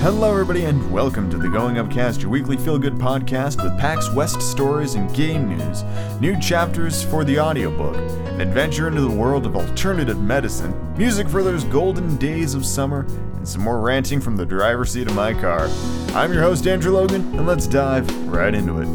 [0.00, 4.10] Hello, everybody, and welcome to the Going Upcast, your weekly feel good podcast with PAX
[4.14, 5.84] West stories and game news,
[6.22, 7.94] new chapters for the audiobook,
[8.30, 13.00] an adventure into the world of alternative medicine, music for those golden days of summer,
[13.34, 15.68] and some more ranting from the driver's seat of my car.
[16.14, 18.86] I'm your host, Andrew Logan, and let's dive right into it.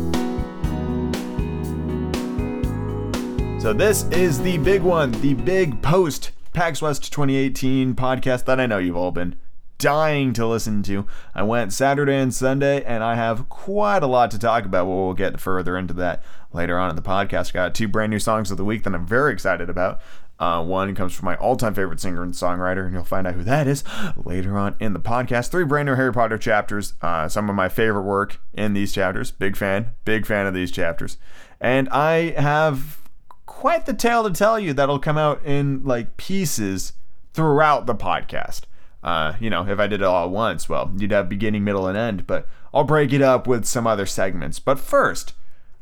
[3.61, 8.65] So, this is the big one, the big post PAX West 2018 podcast that I
[8.65, 9.35] know you've all been
[9.77, 11.05] dying to listen to.
[11.33, 14.87] I went Saturday and Sunday, and I have quite a lot to talk about.
[14.87, 17.49] We'll get further into that later on in the podcast.
[17.49, 20.01] I got two brand new songs of the week that I'm very excited about.
[20.37, 23.35] Uh, one comes from my all time favorite singer and songwriter, and you'll find out
[23.35, 23.83] who that is
[24.17, 25.49] later on in the podcast.
[25.49, 29.31] Three brand new Harry Potter chapters, uh, some of my favorite work in these chapters.
[29.31, 31.17] Big fan, big fan of these chapters.
[31.61, 33.01] And I have
[33.45, 36.93] quite the tale to tell you that'll come out in like pieces
[37.33, 38.61] throughout the podcast.
[39.05, 41.87] Uh, you know, if I did it all at once, well, you'd have beginning, middle,
[41.87, 42.25] and end.
[42.25, 44.57] But I'll break it up with some other segments.
[44.57, 45.33] But first,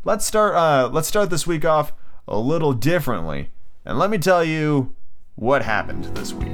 [0.04, 0.56] let's start.
[0.56, 1.94] Uh, let's start this week off
[2.28, 3.50] a little differently,
[3.86, 4.94] and let me tell you
[5.36, 6.52] what happened this week.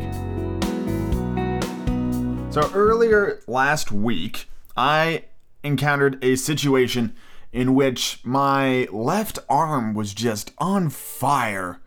[2.51, 5.25] So earlier last week, I
[5.63, 7.15] encountered a situation
[7.51, 11.79] in which my left arm was just on fire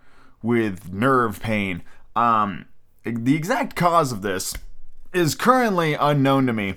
[0.43, 1.83] with nerve pain.
[2.17, 2.67] Um,
[3.05, 4.55] the exact cause of this
[5.13, 6.77] is currently unknown to me,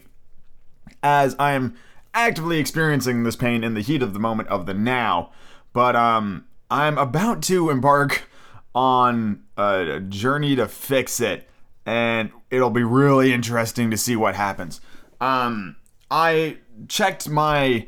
[1.02, 1.76] as I am
[2.14, 5.32] actively experiencing this pain in the heat of the moment of the now.
[5.74, 8.30] But um, I'm about to embark
[8.74, 11.50] on a journey to fix it,
[11.86, 14.82] and it'll be really interesting to see what happens.
[15.22, 15.76] Um,
[16.10, 17.88] I checked my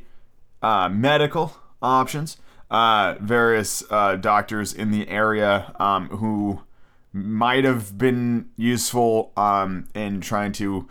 [0.62, 2.38] uh, medical options.
[2.70, 6.62] Uh, various uh, doctors in the area um, who
[7.18, 10.88] might have been useful um, in trying to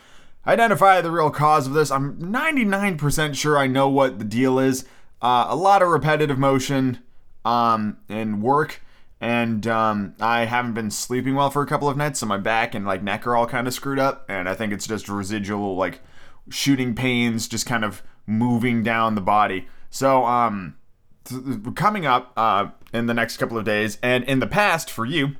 [0.46, 1.90] identify the real cause of this.
[1.90, 4.84] I'm 99% sure I know what the deal is.
[5.22, 6.98] Uh, a lot of repetitive motion
[7.44, 8.82] um, and work,
[9.20, 12.74] and um, I haven't been sleeping well for a couple of nights, so my back
[12.74, 15.76] and like neck are all kind of screwed up, and I think it's just residual
[15.76, 16.00] like
[16.50, 19.66] shooting pains, just kind of moving down the body.
[19.90, 20.76] So, um,
[21.24, 25.06] th- coming up uh, in the next couple of days, and in the past for
[25.06, 25.36] you,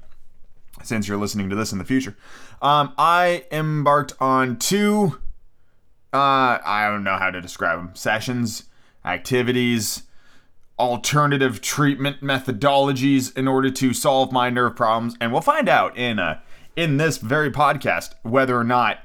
[0.83, 2.17] since you're listening to this in the future.
[2.63, 5.19] Um, I embarked on two,
[6.13, 8.65] uh, I don't know how to describe them, sessions,
[9.05, 10.03] activities,
[10.79, 15.17] alternative treatment methodologies in order to solve my nerve problems.
[15.21, 16.41] And we'll find out in, uh,
[16.77, 18.99] in this very podcast whether or not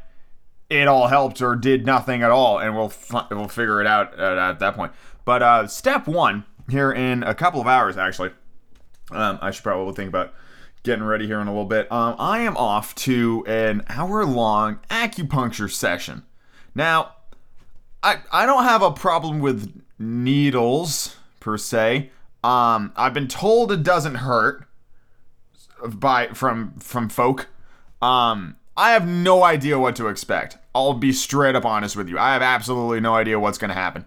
[0.70, 2.60] it all helped or did nothing at all.
[2.60, 4.92] And we'll, fi- we'll figure it out at, at that point.
[5.24, 8.32] But uh, step one, here in a couple of hours, actually,
[9.12, 10.34] um, I should probably think about
[10.84, 11.92] getting ready here in a little bit.
[11.92, 16.24] Um, I am off to an hour long acupuncture session.
[16.74, 17.16] Now,
[18.04, 22.10] I, I don't have a problem with needles per se.
[22.44, 24.68] Um, I've been told it doesn't hurt
[25.86, 27.48] by from from folk.
[28.02, 30.58] Um, I have no idea what to expect.
[30.74, 32.18] I'll be straight up honest with you.
[32.18, 34.06] I have absolutely no idea what's going to happen.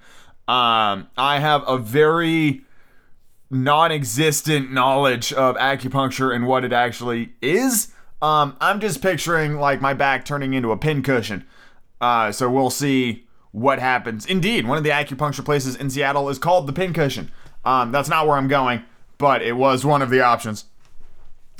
[0.48, 2.64] Um, I have a very
[3.50, 7.92] non-existent knowledge of acupuncture and what it actually is.
[8.22, 11.44] Um, I'm just picturing like my back turning into a pincushion.
[12.00, 14.26] Uh, so we'll see what happens.
[14.26, 17.30] Indeed, one of the acupuncture places in Seattle is called the Pincushion.
[17.64, 18.82] Um, that's not where I'm going,
[19.16, 20.64] but it was one of the options.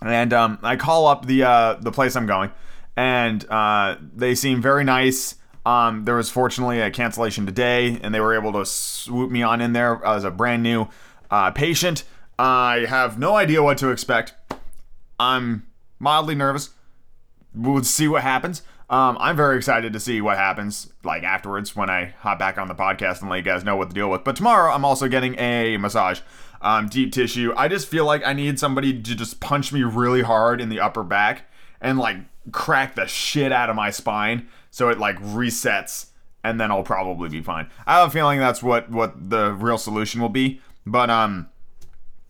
[0.03, 2.51] And um, I call up the uh, the place I'm going,
[2.97, 5.37] and uh, they seem very nice.
[5.65, 9.61] Um, there was fortunately a cancellation today, and they were able to swoop me on
[9.61, 10.89] in there as a brand new
[11.31, 12.05] uh, patient.
[12.39, 14.35] I have no idea what to expect.
[15.19, 15.67] I'm
[15.99, 16.71] mildly nervous.
[17.55, 18.63] We'll see what happens.
[18.91, 22.69] Um, I'm very excited to see what happens, like afterwards when I hop back on
[22.69, 24.25] the podcast and let you guys know what to deal with.
[24.25, 26.21] But tomorrow, I'm also getting a massage,
[26.61, 27.55] um, deep tissue.
[27.57, 30.81] I just feel like I need somebody to just punch me really hard in the
[30.81, 32.19] upper back and like
[32.53, 36.07] crack the shit out of my spine so it like resets,
[36.43, 37.71] and then I'll probably be fine.
[37.87, 40.61] I have a feeling that's what what the real solution will be.
[40.87, 41.49] But um,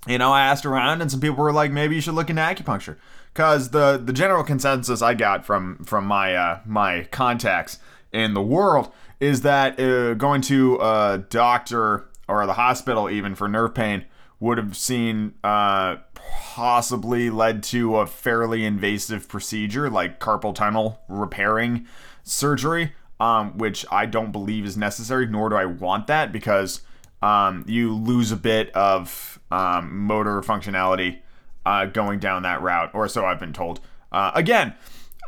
[0.07, 2.43] you know, I asked around, and some people were like, maybe you should look into
[2.43, 2.97] acupuncture,
[3.33, 7.79] because the the general consensus I got from from my uh, my contacts
[8.13, 13.49] in the world is that uh, going to a doctor or the hospital even for
[13.49, 14.05] nerve pain
[14.41, 21.87] would have seen uh, possibly led to a fairly invasive procedure like carpal tunnel repairing
[22.23, 26.83] surgery, um, which I don't believe is necessary, nor do I want that because
[27.25, 31.21] um, you lose a bit of um, motor functionality
[31.65, 33.81] uh, going down that route, or so I've been told.
[34.13, 34.75] Uh, again,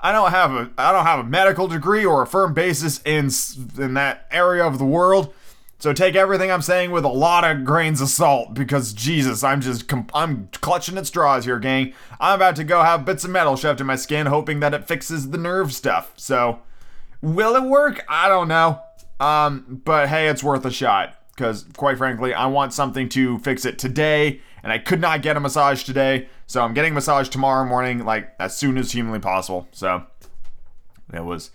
[0.03, 3.31] I don't have a I don't have a medical degree or a firm basis in
[3.83, 5.33] in that area of the world.
[5.79, 9.63] So take everything I'm saying with a lot of grains of salt because Jesus, I'm
[9.63, 11.95] just I'm clutching at straws here, gang.
[12.21, 14.87] I'm about to go have bits of metal shoved in my skin, hoping that it
[14.87, 16.13] fixes the nerve stuff.
[16.17, 16.61] So,
[17.23, 18.05] will it work?
[18.07, 18.83] I don't know.
[19.19, 23.65] Um, but hey, it's worth a shot because, quite frankly, I want something to fix
[23.67, 27.29] it today, and I could not get a massage today, so I'm getting a massage
[27.29, 29.69] tomorrow morning, like as soon as humanly possible.
[29.73, 30.05] So,
[31.13, 31.51] it was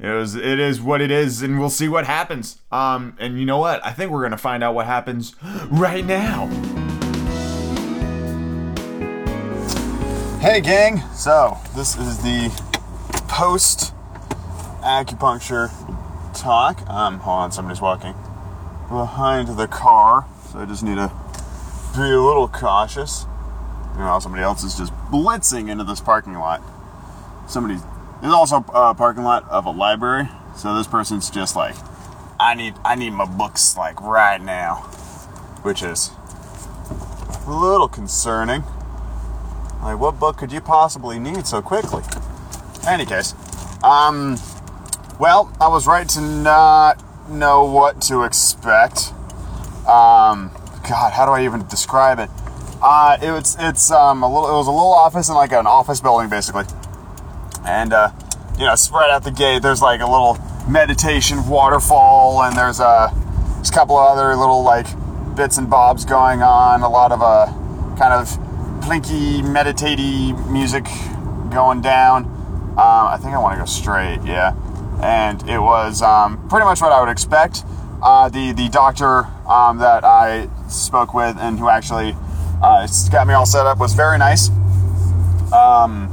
[0.00, 2.60] it was it is what it is and we'll see what happens.
[2.70, 3.84] Um and you know what?
[3.84, 5.34] I think we're gonna find out what happens
[5.70, 6.46] right now.
[10.40, 11.00] Hey gang.
[11.12, 12.48] So this is the
[13.28, 13.92] post
[14.82, 15.68] acupuncture
[16.32, 16.80] talk.
[16.88, 18.14] Um hold on somebody's walking
[18.88, 20.26] behind the car.
[20.50, 21.12] So i just need to
[21.94, 23.26] be a little cautious.
[23.94, 26.62] You know somebody else is just blitzing into this parking lot.
[27.48, 27.82] Somebody's
[28.20, 31.76] there's also a parking lot of a library, so this person's just like,
[32.40, 34.76] I need I need my books like right now,
[35.62, 36.10] which is
[37.46, 38.62] a little concerning.
[39.82, 42.02] Like, what book could you possibly need so quickly?
[42.86, 43.34] Any case,
[43.84, 44.36] um,
[45.20, 49.12] well, I was right to not know what to expect.
[49.86, 50.50] Um,
[50.88, 52.30] God, how do I even describe it?
[52.80, 55.66] Uh, it was it's um a little it was a little office in like an
[55.66, 56.64] office building basically
[57.68, 58.10] and, uh,
[58.58, 60.38] you know, spread out the gate, there's like a little
[60.68, 63.12] meditation waterfall, and there's a,
[63.56, 64.86] there's a couple of other little like
[65.36, 66.82] bits and bobs going on.
[66.82, 67.46] A lot of uh,
[67.96, 68.28] kind of
[68.82, 70.86] plinky, meditatey music
[71.52, 72.24] going down.
[72.72, 74.54] Um, I think I want to go straight, yeah.
[75.00, 77.64] And it was um, pretty much what I would expect.
[78.02, 82.16] Uh, the the doctor um, that I spoke with and who actually
[82.62, 84.50] uh, got me all set up was very nice.
[85.52, 86.08] Um,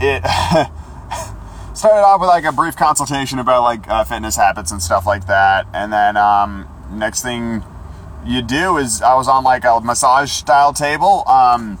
[0.00, 0.22] it
[1.74, 5.26] started off with like a brief consultation about like uh, fitness habits and stuff like
[5.26, 7.62] that, and then um, next thing
[8.24, 11.78] you do is I was on like a massage style table, um,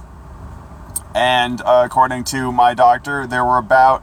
[1.14, 4.02] and uh, according to my doctor, there were about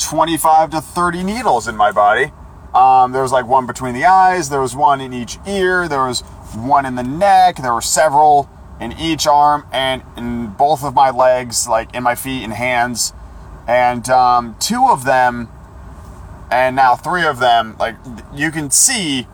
[0.00, 2.32] 25 to 30 needles in my body.
[2.74, 6.06] Um, there was like one between the eyes, there was one in each ear, there
[6.06, 6.20] was
[6.54, 8.48] one in the neck, there were several
[8.80, 13.12] in each arm, and in both of my legs, like in my feet and hands
[13.70, 15.48] and um, two of them,
[16.50, 17.94] and now three of them, like
[18.34, 19.28] you can see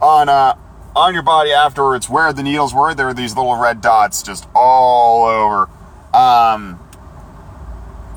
[0.00, 0.56] on uh,
[0.96, 2.94] on your body afterwards where the needles were.
[2.94, 5.68] There were these little red dots just all over,
[6.14, 6.76] um,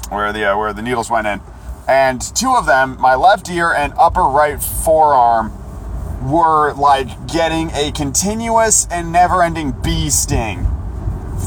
[0.10, 1.42] where the uh, where the needles went in,
[1.88, 5.54] and two of them, my left ear and upper right forearm,
[6.30, 10.66] were like getting a continuous and never-ending bee sting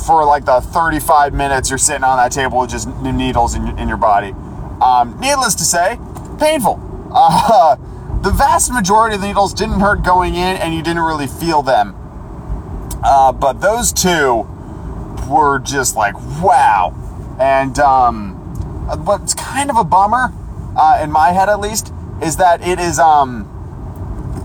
[0.06, 3.88] for like the 35 minutes you're sitting on that table with just needles in, in
[3.88, 4.32] your body.
[4.80, 5.98] Um, needless to say,
[6.38, 6.86] painful.
[7.12, 7.74] Uh,
[8.22, 11.60] the vast majority of the needles didn't hurt going in and you didn't really feel
[11.60, 11.92] them.
[13.02, 14.46] Uh, but those two
[15.28, 16.94] were just like, wow.
[17.40, 18.29] And um,
[19.04, 20.32] what's kind of a bummer,
[20.76, 21.92] uh, in my head at least,
[22.22, 23.46] is that it is um,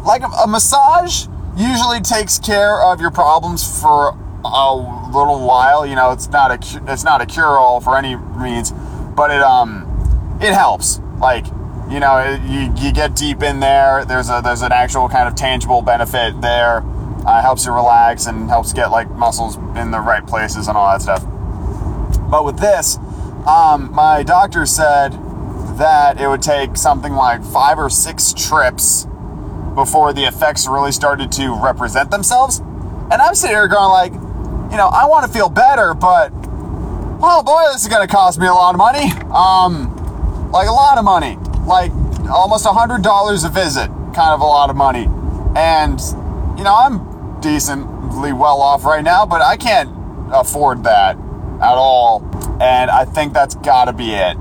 [0.05, 1.27] like a, a massage
[1.57, 4.75] usually takes care of your problems for a
[5.11, 5.85] little while.
[5.85, 8.71] You know, it's not a it's not a cure all for any means,
[9.15, 10.99] but it um it helps.
[11.19, 11.45] Like
[11.89, 14.05] you know, it, you you get deep in there.
[14.05, 16.83] There's a there's an actual kind of tangible benefit there.
[17.25, 20.91] Uh, helps you relax and helps get like muscles in the right places and all
[20.91, 21.25] that stuff.
[22.29, 22.99] But with this,
[23.47, 25.13] um, my doctor said
[25.77, 29.07] that it would take something like five or six trips
[29.75, 32.59] before the effects really started to represent themselves.
[32.59, 34.13] And I'm sitting here going like,
[34.71, 36.31] you know, I want to feel better, but
[37.21, 39.11] oh boy, this is going to cost me a lot of money.
[39.31, 41.91] Um, like a lot of money, like
[42.29, 45.07] almost a hundred dollars a visit, kind of a lot of money.
[45.55, 45.99] And
[46.57, 49.89] you know, I'm decently well off right now, but I can't
[50.31, 51.17] afford that
[51.61, 52.19] at all.
[52.61, 54.37] And I think that's got to be it.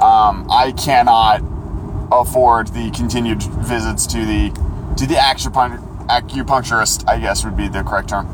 [0.00, 1.42] Um, I cannot
[2.12, 4.50] afford the continued visits to the
[4.96, 7.08] to the acupuncturist.
[7.08, 8.26] I guess would be the correct term.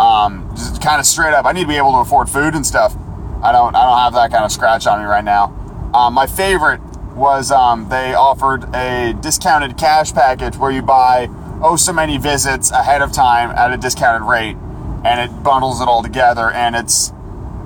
[0.00, 2.66] Um, just kind of straight up, I need to be able to afford food and
[2.66, 2.96] stuff.
[3.42, 5.52] I don't, I don't have that kind of scratch on me right now.
[5.94, 6.80] Um, my favorite
[7.14, 11.28] was um, they offered a discounted cash package where you buy
[11.62, 14.56] oh so many visits ahead of time at a discounted rate,
[15.04, 17.12] and it bundles it all together, and it's,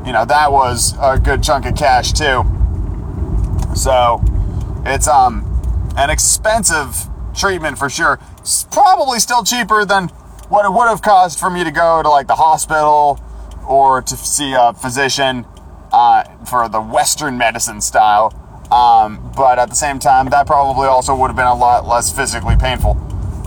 [0.06, 2.44] you know, that was a good chunk of cash too.
[3.74, 4.22] So,
[4.84, 5.44] it's um
[5.96, 8.18] an expensive treatment for sure.
[8.38, 10.08] It's probably still cheaper than
[10.48, 13.20] what it would have cost for me to go to like the hospital
[13.68, 15.44] or to see a physician
[15.92, 18.32] uh, for the Western medicine style.
[18.72, 22.14] Um, but at the same time, that probably also would have been a lot less
[22.14, 22.92] physically painful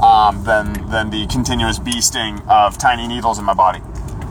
[0.03, 3.81] um, than than the continuous bee sting of tiny needles in my body.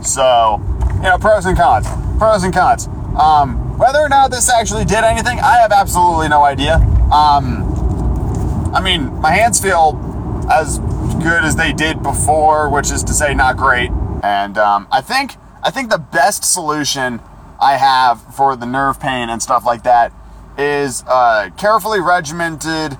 [0.03, 0.61] So,
[0.95, 1.87] you know, pros and cons.
[2.21, 2.85] Pros and cons.
[3.19, 6.75] Um, whether or not this actually did anything, I have absolutely no idea.
[7.11, 9.99] Um, I mean, my hands feel
[10.47, 10.77] as
[11.23, 13.89] good as they did before, which is to say, not great.
[14.21, 17.21] And um, I think I think the best solution
[17.59, 20.13] I have for the nerve pain and stuff like that
[20.59, 22.99] is a carefully regimented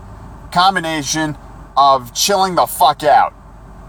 [0.51, 1.37] combination
[1.77, 3.35] of chilling the fuck out.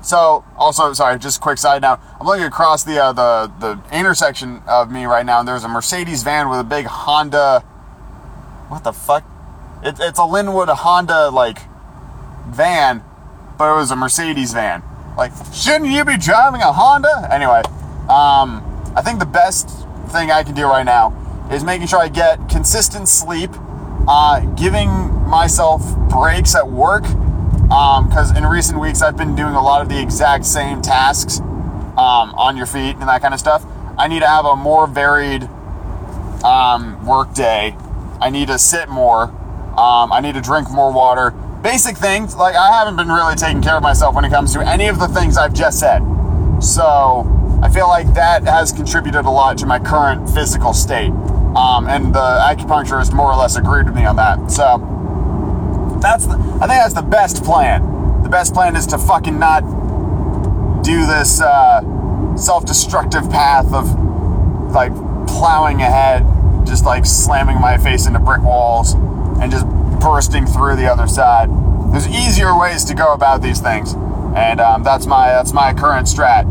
[0.03, 2.01] So, also, sorry, just quick side note.
[2.21, 5.69] I'm looking across the uh, the the intersection of me right now, and there's a
[5.69, 7.61] Mercedes van with a big Honda.
[8.69, 9.25] What the fuck?
[9.85, 11.59] It, it's a Lynnwood Honda like
[12.49, 13.05] van,
[13.57, 14.83] but it was a Mercedes van.
[15.17, 17.29] Like, shouldn't you be driving a Honda?
[17.31, 17.63] Anyway,
[18.09, 18.63] um,
[18.97, 19.69] I think the best
[20.09, 21.13] thing I can do right now
[21.53, 23.51] is making sure I get consistent sleep,
[24.09, 24.91] uh, giving
[25.29, 27.05] myself breaks at work,
[27.73, 31.41] because um, in recent weeks I've been doing a lot of the exact same tasks
[31.41, 33.65] um, on your feet and that kind of stuff.
[33.97, 35.45] I need to have a more varied
[36.45, 37.75] um, work day.
[38.21, 39.23] I need to sit more.
[39.23, 41.31] Um, I need to drink more water.
[41.63, 42.37] Basic things.
[42.37, 44.99] Like I haven't been really taking care of myself when it comes to any of
[44.99, 46.03] the things I've just said.
[46.61, 47.25] So
[47.63, 51.13] I feel like that has contributed a lot to my current physical state.
[51.57, 54.51] Um, and the acupuncturist more or less agreed with me on that.
[54.51, 54.77] So
[56.03, 58.23] that's the, I think that's the best plan.
[58.23, 59.63] The best plan is to fucking not
[60.83, 63.95] do this uh, self-destructive path of
[64.73, 64.93] like
[65.27, 66.27] plowing ahead,
[66.67, 69.67] just like slamming my face into brick walls and just
[70.01, 71.49] bursting through the other side.
[71.93, 73.95] There's easier ways to go about these things,
[74.35, 76.45] and um, that's my that's my current strat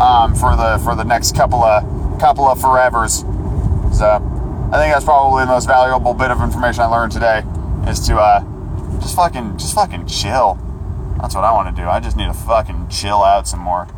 [0.00, 3.22] um, for the for the next couple of couple of forevers.
[3.94, 4.06] So
[4.72, 7.42] I think that's probably the most valuable bit of information I learned today
[7.86, 8.40] is to uh,
[9.00, 10.58] just fucking just fucking chill.
[11.20, 11.88] That's what I want to do.
[11.88, 13.88] I just need to fucking chill out some more.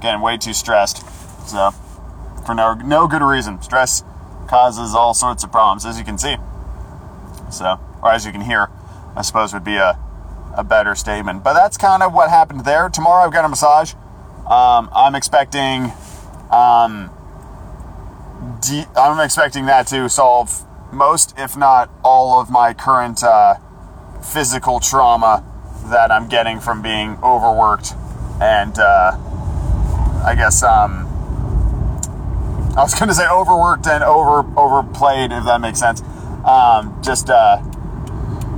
[0.00, 1.04] Getting way too stressed.
[1.48, 1.70] So
[2.44, 3.60] for no no good reason.
[3.62, 4.04] Stress
[4.48, 6.36] causes all sorts of problems, as you can see.
[7.50, 8.68] So, or as you can hear,
[9.16, 9.98] I suppose would be a,
[10.56, 11.44] a better statement.
[11.44, 12.88] But that's kind of what happened there.
[12.88, 13.94] Tomorrow I've got a massage.
[14.46, 15.92] Um, I'm expecting,
[16.50, 17.10] um,
[18.60, 23.54] de- I'm expecting that to solve most, if not all, of my current uh,
[24.22, 25.44] physical trauma
[25.86, 27.94] that I'm getting from being overworked
[28.40, 29.12] and uh,
[30.24, 31.06] I guess um,
[32.76, 36.02] I was going to say overworked and over overplayed, if that makes sense.
[36.44, 37.62] Um, just uh,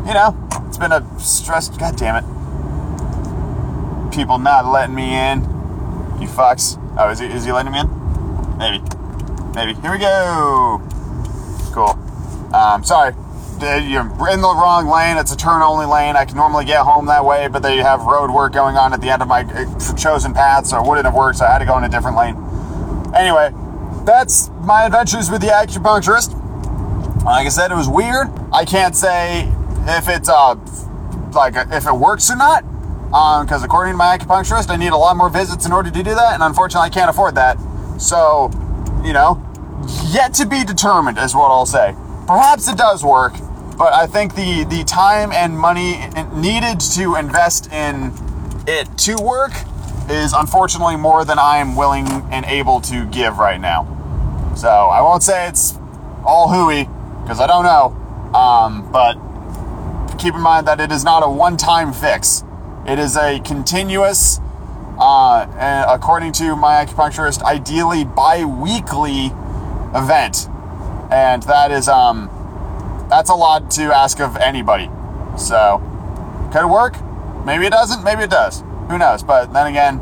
[0.06, 1.68] you know, it's been a stress.
[1.68, 2.24] God damn it!
[4.14, 5.40] People not letting me in.
[6.20, 6.80] You fucks.
[6.96, 8.56] Oh, is he, is he letting me in?
[8.56, 8.80] Maybe.
[9.54, 9.74] Maybe.
[9.80, 10.80] Here we go.
[11.72, 11.98] Cool.
[12.54, 13.14] Um, sorry.
[13.60, 15.16] You're in the wrong lane.
[15.16, 16.16] It's a turn only lane.
[16.16, 19.00] I can normally get home that way, but they have road work going on at
[19.00, 21.58] the end of my uh, chosen path, so it wouldn't have worked, so I had
[21.58, 22.36] to go in a different lane.
[23.14, 23.52] Anyway,
[24.04, 26.34] that's my adventures with the acupuncturist.
[27.24, 28.28] Like I said, it was weird.
[28.52, 29.50] I can't say
[29.86, 30.56] if it's uh
[31.32, 32.64] like if it works or not,
[33.06, 36.02] because um, according to my acupuncturist, I need a lot more visits in order to
[36.02, 37.58] do that, and unfortunately, I can't afford that.
[37.98, 38.50] So,
[39.04, 39.42] you know,
[40.10, 41.94] yet to be determined is what I'll say.
[42.26, 43.34] Perhaps it does work,
[43.76, 46.00] but I think the the time and money
[46.32, 48.12] needed to invest in
[48.66, 49.52] it to work
[50.08, 53.84] is unfortunately more than I am willing and able to give right now.
[54.56, 55.78] So I won't say it's
[56.24, 56.88] all hooey
[57.22, 59.14] because I don't know, um, but
[60.16, 62.42] keep in mind that it is not a one-time fix.
[62.86, 64.40] It is a continuous,
[64.98, 69.26] uh, according to my acupuncturist, ideally bi-weekly
[69.94, 70.48] event
[71.10, 72.30] and that is um
[73.08, 74.90] that's a lot to ask of anybody.
[75.36, 75.82] So
[76.52, 76.96] could it work?
[77.44, 78.02] Maybe it doesn't.
[78.02, 78.62] Maybe it does.
[78.88, 79.22] Who knows?
[79.22, 79.98] But then again,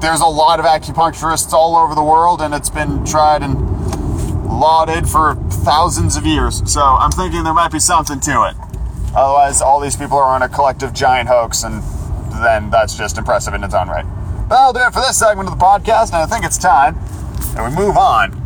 [0.00, 3.54] there's a lot of acupuncturists all over the world, and it's been tried and
[4.46, 6.62] lauded for thousands of years.
[6.70, 8.56] So I'm thinking there might be something to it.
[9.14, 11.82] Otherwise, all these people are on a collective giant hoax, and
[12.42, 14.06] then that's just impressive in its own right.
[14.48, 16.94] But that'll do it for this segment of the podcast, and I think it's time
[17.54, 18.41] that we move on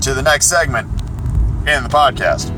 [0.00, 0.88] to the next segment
[1.68, 2.50] in the podcast.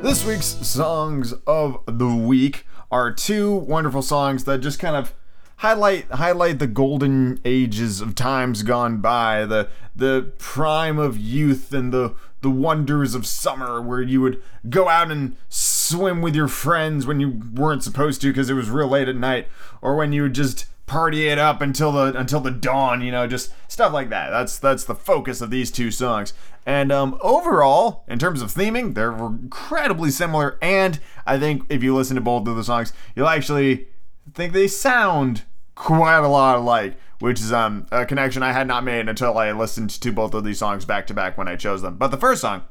[0.00, 5.12] This week's songs of the week are two wonderful songs that just kind of
[5.56, 11.92] highlight highlight the golden ages of times gone by, the the prime of youth and
[11.92, 17.06] the the wonders of summer where you would go out and swim with your friends
[17.06, 19.48] when you weren't supposed to because it was real late at night
[19.82, 23.24] or when you would just party it up until the until the dawn, you know,
[23.28, 24.30] just stuff like that.
[24.30, 26.32] That's that's the focus of these two songs.
[26.66, 30.58] And um, overall, in terms of theming, they're incredibly similar.
[30.60, 33.86] And I think if you listen to both of the songs, you'll actually
[34.34, 35.44] think they sound
[35.76, 39.52] quite a lot alike, which is um, a connection I had not made until I
[39.52, 41.98] listened to both of these songs back to back when I chose them.
[41.98, 42.62] But the first song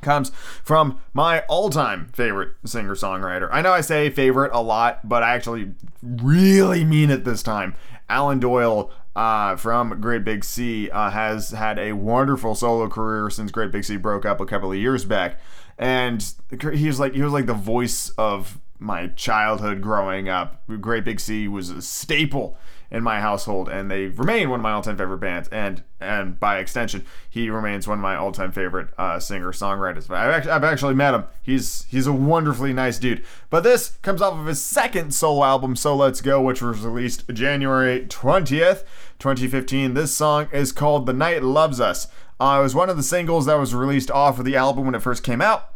[0.00, 0.30] comes
[0.62, 3.48] from my all-time favorite singer-songwriter.
[3.52, 7.74] I know I say favorite a lot, but I actually really mean it this time.
[8.08, 13.50] Alan Doyle uh, from Great Big Sea uh, has had a wonderful solo career since
[13.50, 15.40] Great Big Sea broke up a couple of years back,
[15.76, 16.24] and
[16.72, 20.62] he was like he was like the voice of my childhood growing up.
[20.80, 22.56] Great Big Sea was a staple
[22.90, 25.48] in my household, and they remain one of my all-time favorite bands.
[25.48, 30.08] And and by extension, he remains one of my all-time favorite uh, singer-songwriters.
[30.10, 31.24] I've actually, I've actually met him.
[31.42, 33.24] He's he's a wonderfully nice dude.
[33.50, 37.28] But this comes off of his second solo album, So Let's Go, which was released
[37.28, 38.84] January twentieth,
[39.18, 39.94] 2015.
[39.94, 42.08] This song is called "The Night Loves Us."
[42.40, 44.94] Uh, it was one of the singles that was released off of the album when
[44.94, 45.74] it first came out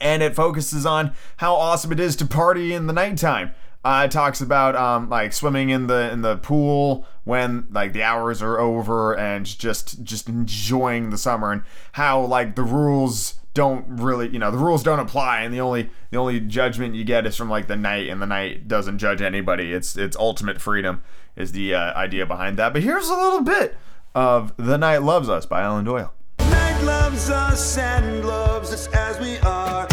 [0.00, 3.52] and it focuses on how awesome it is to party in the nighttime.
[3.82, 8.02] Uh, it talks about um, like swimming in the in the pool when like the
[8.02, 13.84] hours are over and just just enjoying the summer and how like the rules don't
[13.88, 17.26] really you know the rules don't apply and the only the only judgment you get
[17.26, 19.72] is from like the night and the night doesn't judge anybody.
[19.72, 21.02] It's it's ultimate freedom
[21.34, 22.74] is the uh, idea behind that.
[22.74, 23.76] But here's a little bit
[24.14, 26.12] of the night loves us by alan doyle.
[26.38, 29.89] Night loves us and loves us as we are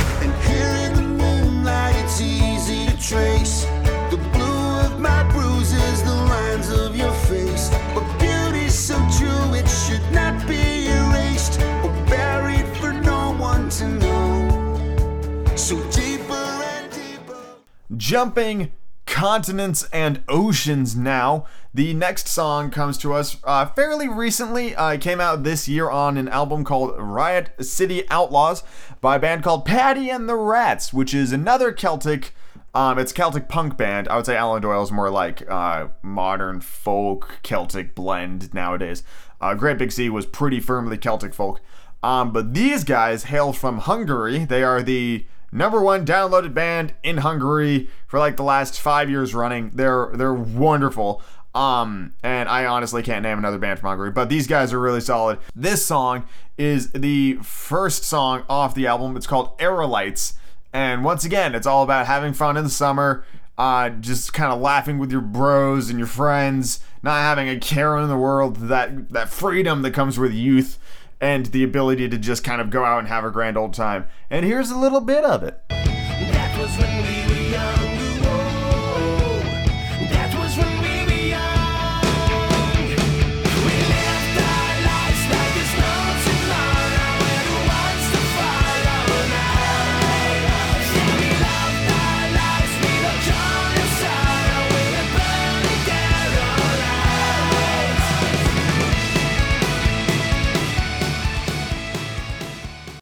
[18.07, 18.71] jumping
[19.05, 21.45] continents and oceans now.
[21.73, 24.75] The next song comes to us uh, fairly recently.
[24.75, 28.63] Uh, it came out this year on an album called Riot City Outlaws
[29.01, 32.33] by a band called Paddy and the Rats, which is another Celtic.
[32.73, 34.07] Um, it's Celtic punk band.
[34.07, 39.03] I would say Alan Doyle is more like uh, modern folk Celtic blend nowadays.
[39.41, 41.61] Uh, Great Big Sea was pretty firmly Celtic folk.
[42.03, 44.45] Um, but these guys hail from Hungary.
[44.45, 49.33] They are the number one downloaded band in Hungary for like the last five years
[49.33, 49.71] running.
[49.73, 51.21] They're they're wonderful.
[51.55, 55.01] Um, and I honestly can't name another band from Hungary, but these guys are really
[55.01, 55.39] solid.
[55.55, 59.17] This song is the first song off the album.
[59.17, 60.33] It's called Aerolites.
[60.71, 63.25] And once again, it's all about having fun in the summer,
[63.57, 67.97] uh, just kind of laughing with your bros and your friends, not having a care
[67.97, 70.77] in the world, that that freedom that comes with youth
[71.19, 74.07] and the ability to just kind of go out and have a grand old time.
[74.29, 75.61] And here's a little bit of it.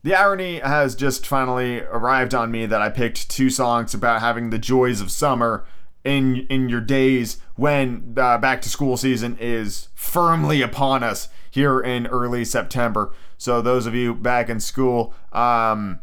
[0.05, 4.51] The irony has just finally arrived on me that I picked two songs about having
[4.51, 5.65] the joys of summer
[6.03, 11.81] in in your days when uh, back to school season is firmly upon us here
[11.81, 13.13] in early September.
[13.39, 16.01] So those of you back in school, um,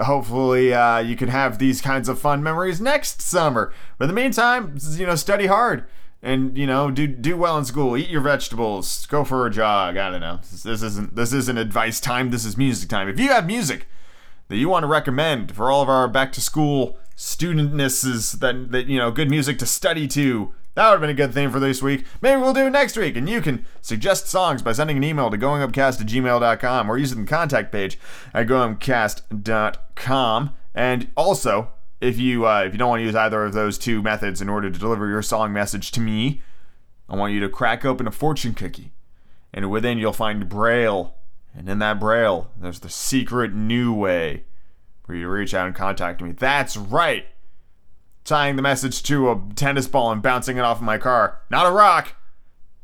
[0.00, 3.72] hopefully uh, you can have these kinds of fun memories next summer.
[3.96, 5.86] But in the meantime, you know, study hard
[6.26, 9.96] and you know do do well in school eat your vegetables go for a jog
[9.96, 13.20] i don't know this, this isn't this isn't advice time this is music time if
[13.20, 13.86] you have music
[14.48, 18.86] that you want to recommend for all of our back to school studentnesses that that
[18.86, 21.58] you know good music to study to that would have been a good thing for
[21.58, 22.04] this week.
[22.20, 23.16] Maybe we'll do it next week.
[23.16, 27.24] And you can suggest songs by sending an email to goingupcast at gmail.com or using
[27.24, 27.98] the contact page
[28.34, 30.50] at goingupcast.com.
[30.74, 34.02] And also, if you uh, if you don't want to use either of those two
[34.02, 36.42] methods in order to deliver your song message to me,
[37.08, 38.92] I want you to crack open a fortune cookie,
[39.52, 41.14] and within you'll find Braille,
[41.54, 44.44] and in that Braille there's the secret new way
[45.04, 46.32] for you to reach out and contact me.
[46.32, 47.26] That's right,
[48.24, 51.66] tying the message to a tennis ball and bouncing it off of my car, not
[51.66, 52.14] a rock,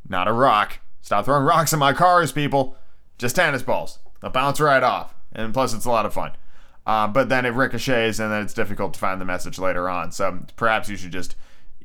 [0.07, 0.79] not a rock.
[1.01, 2.77] Stop throwing rocks in my cars, people.
[3.17, 3.99] Just tennis balls.
[4.21, 6.31] They'll bounce right off, and plus it's a lot of fun.
[6.85, 10.11] Uh, but then it ricochets and then it's difficult to find the message later on.
[10.11, 11.35] So perhaps you should just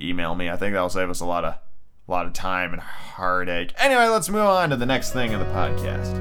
[0.00, 0.50] email me.
[0.50, 3.72] I think that'll save us a lot of a lot of time and heartache.
[3.76, 6.16] Anyway, let's move on to the next thing in the podcast.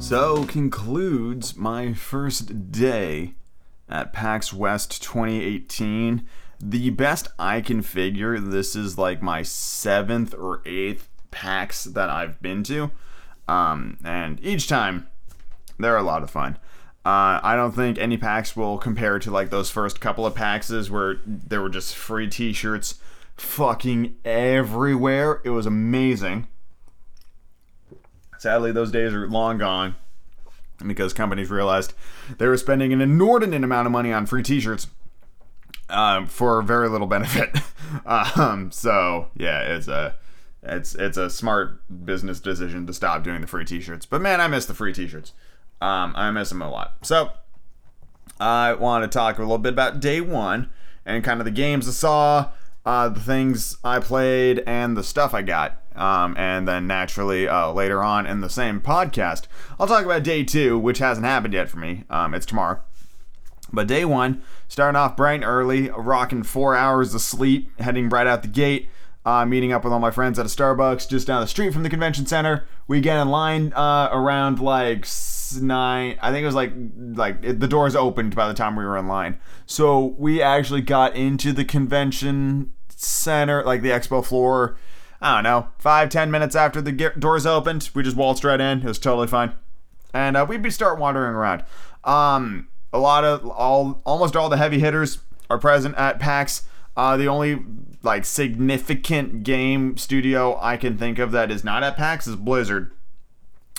[0.00, 3.34] So concludes my first day
[3.88, 6.26] at PAX West 2018.
[6.60, 12.40] the best I can figure, this is like my seventh or eighth PAX that I've
[12.40, 12.90] been to.
[13.48, 15.08] Um, and each time,
[15.78, 16.58] they're a lot of fun.
[17.04, 20.88] Uh, I don't think any PAX will compare to like those first couple of PAXs
[20.88, 23.00] where there were just free t shirts
[23.36, 25.40] fucking everywhere.
[25.44, 26.46] It was amazing.
[28.38, 29.96] Sadly, those days are long gone
[30.86, 31.92] because companies realized
[32.38, 34.86] they were spending an inordinate amount of money on free t shirts
[35.92, 37.56] um, for very little benefit.
[38.06, 40.14] um, so yeah, it's a
[40.62, 44.06] it's it's a smart business decision to stop doing the free T-shirts.
[44.06, 45.32] But man, I miss the free T-shirts.
[45.82, 46.94] Um, I miss him a lot.
[47.02, 47.32] So
[48.38, 50.70] I want to talk a little bit about day one
[51.04, 52.50] and kind of the games I saw,
[52.86, 55.78] uh, the things I played, and the stuff I got.
[55.96, 59.46] Um, and then naturally uh, later on in the same podcast,
[59.78, 62.04] I'll talk about day two, which hasn't happened yet for me.
[62.08, 62.80] Um, it's tomorrow.
[63.72, 68.26] But day one, starting off bright and early, rocking four hours of sleep, heading right
[68.26, 68.88] out the gate,
[69.24, 71.82] uh, meeting up with all my friends at a Starbucks just down the street from
[71.82, 72.66] the convention center.
[72.86, 75.06] We get in line uh, around like
[75.60, 76.18] nine.
[76.22, 78.96] I think it was like like it, the doors opened by the time we were
[78.96, 79.38] in line.
[79.66, 84.76] So we actually got into the convention center, like the expo floor.
[85.20, 87.90] I don't know, five ten minutes after the doors opened.
[87.94, 88.78] We just waltzed right in.
[88.78, 89.52] It was totally fine,
[90.12, 91.64] and uh, we'd be start wandering around.
[92.04, 96.62] Um, a lot of all almost all the heavy hitters are present at PAX.
[96.96, 97.62] Uh, the only
[98.02, 102.92] like significant game studio I can think of that is not at PAX is Blizzard,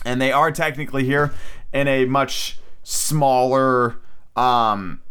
[0.05, 1.33] and they are technically here
[1.73, 3.97] in a much smaller
[4.35, 5.01] um,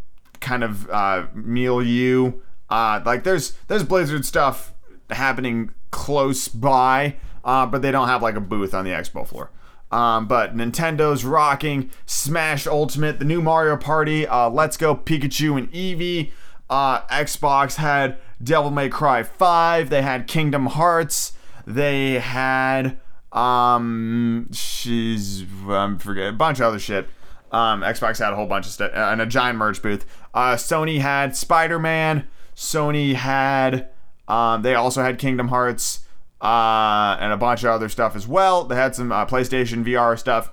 [0.40, 2.32] kind of uh, milieu.
[2.68, 4.72] Uh, like there's there's Blizzard stuff
[5.10, 9.50] happening close by, uh, but they don't have like a booth on the expo floor.
[9.90, 15.70] Um, but Nintendo's rocking Smash Ultimate, the new Mario Party, uh, Let's Go Pikachu and
[15.70, 16.32] Eevee.
[16.70, 19.90] Uh, Xbox had Devil May Cry 5.
[19.90, 21.34] They had Kingdom Hearts.
[21.66, 22.98] They had
[23.32, 27.08] um, she's um, forget a bunch of other shit.
[27.50, 30.06] Um, Xbox had a whole bunch of stuff and a giant merch booth.
[30.32, 32.26] Uh, Sony had Spider Man.
[32.56, 33.88] Sony had
[34.28, 36.00] um, they also had Kingdom Hearts
[36.40, 38.64] uh, and a bunch of other stuff as well.
[38.64, 40.52] They had some uh, PlayStation VR stuff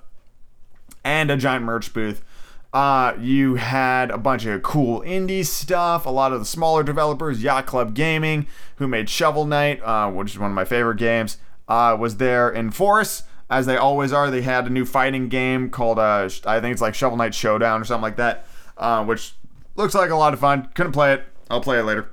[1.04, 2.24] and a giant merch booth.
[2.72, 6.06] Uh, you had a bunch of cool indie stuff.
[6.06, 10.34] A lot of the smaller developers, Yacht Club Gaming, who made Shovel Knight, uh, which
[10.34, 11.38] is one of my favorite games,
[11.70, 13.24] uh, was there in force.
[13.50, 16.82] As they always are, they had a new fighting game called, uh, I think it's
[16.82, 18.46] like Shovel Knight Showdown or something like that,
[18.78, 19.34] uh, which
[19.76, 20.70] looks like a lot of fun.
[20.74, 21.24] Couldn't play it.
[21.50, 22.12] I'll play it later.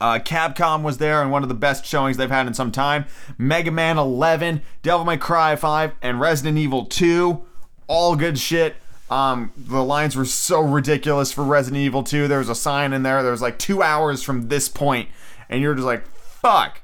[0.00, 3.04] Uh, Capcom was there and one of the best showings they've had in some time.
[3.38, 7.44] Mega Man 11, Devil May Cry 5, and Resident Evil 2.
[7.86, 8.74] All good shit.
[9.10, 12.26] Um, the lines were so ridiculous for Resident Evil 2.
[12.26, 13.22] There was a sign in there.
[13.22, 15.08] There was like two hours from this point,
[15.48, 16.81] and you're just like, fuck.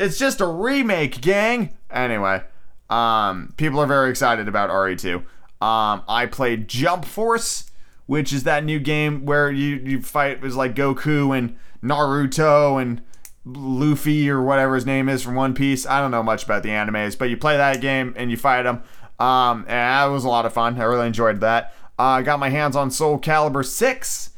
[0.00, 1.76] It's just a remake, gang.
[1.90, 2.42] Anyway,
[2.88, 5.16] um, people are very excited about RE2.
[5.60, 7.70] Um, I played Jump Force,
[8.06, 13.02] which is that new game where you, you fight as like Goku and Naruto and
[13.44, 15.84] Luffy or whatever his name is from One Piece.
[15.84, 18.62] I don't know much about the animes, but you play that game and you fight
[18.62, 18.82] them.
[19.18, 20.80] Um, and that was a lot of fun.
[20.80, 21.74] I really enjoyed that.
[21.98, 24.30] I uh, got my hands on Soul Calibur 6,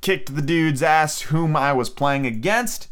[0.00, 2.88] kicked the dude's ass whom I was playing against.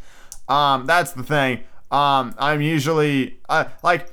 [0.48, 1.64] Um, that's the thing.
[1.92, 4.08] Um, I'm usually uh, like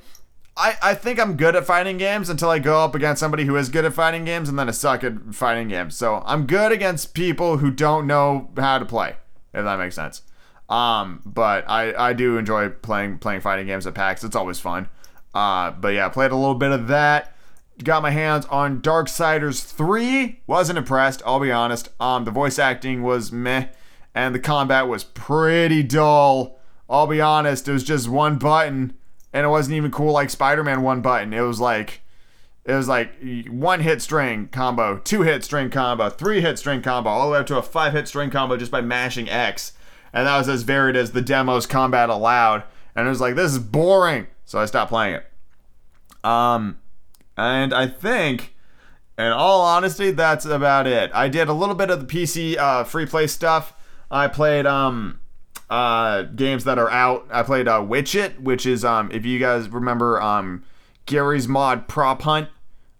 [0.56, 3.56] I, I think I'm good at fighting games until I go up against somebody who
[3.56, 5.96] is good at fighting games and then I suck at fighting games.
[5.96, 9.16] So I'm good against people who don't know how to play
[9.52, 10.22] if that makes sense.
[10.68, 14.22] Um, but I, I do enjoy playing playing fighting games at PAX.
[14.22, 14.88] It's always fun.
[15.34, 17.34] Uh, but yeah, played a little bit of that.
[17.82, 20.40] Got my hands on Darksiders 3.
[20.46, 21.88] Wasn't impressed, I'll be honest.
[21.98, 23.68] Um, the voice acting was meh,
[24.14, 26.59] and the combat was pretty dull.
[26.90, 28.94] I'll be honest, it was just one button,
[29.32, 31.32] and it wasn't even cool like Spider-Man one button.
[31.32, 32.02] It was like
[32.64, 33.12] it was like
[33.48, 37.38] one hit string combo, two hit string combo, three hit string combo, all the way
[37.38, 39.72] up to a five hit string combo just by mashing X.
[40.12, 42.64] And that was as varied as the demo's combat allowed.
[42.94, 44.26] And it was like, this is boring.
[44.44, 45.26] So I stopped playing it.
[46.24, 46.78] Um,
[47.36, 48.54] and I think,
[49.16, 51.10] in all honesty, that's about it.
[51.14, 53.72] I did a little bit of the PC uh, free play stuff.
[54.10, 55.20] I played um,
[55.70, 57.26] uh, games that are out.
[57.30, 60.64] I played uh, Witch It, which is, um, if you guys remember, um,
[61.06, 62.48] Garry's Mod Prop Hunt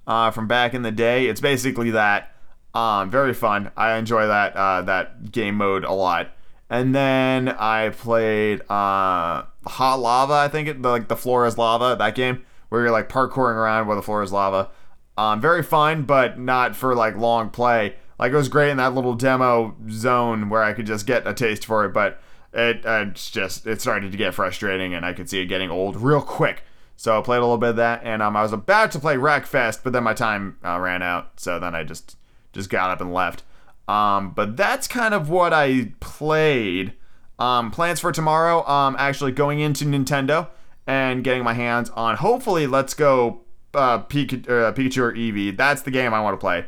[0.06, 1.26] uh, from back in the day.
[1.26, 2.34] It's basically that.
[2.72, 3.72] Um, very fun.
[3.76, 6.30] I enjoy that uh, that game mode a lot.
[6.68, 10.34] And then I played uh, Hot Lava.
[10.34, 11.96] I think it like the floor is lava.
[11.98, 14.70] That game where you're like parkouring around where the floor is lava.
[15.18, 17.96] Um, very fun, but not for like long play.
[18.20, 21.34] Like it was great in that little demo zone where I could just get a
[21.34, 22.20] taste for it, but
[22.52, 25.96] it it's just it started to get frustrating, and I could see it getting old
[25.96, 26.64] real quick.
[26.96, 29.16] So I played a little bit of that, and um, I was about to play
[29.16, 32.16] Wreckfest, but then my time uh, ran out, so then I just
[32.52, 33.42] just got up and left.
[33.88, 36.92] Um, but that's kind of what I played.
[37.38, 40.48] Um, plans for tomorrow, um, actually going into Nintendo
[40.86, 42.16] and getting my hands on.
[42.16, 43.40] Hopefully, let's go
[43.72, 45.56] uh, Pikachu, uh, Pikachu or Eevee.
[45.56, 46.66] That's the game I want to play.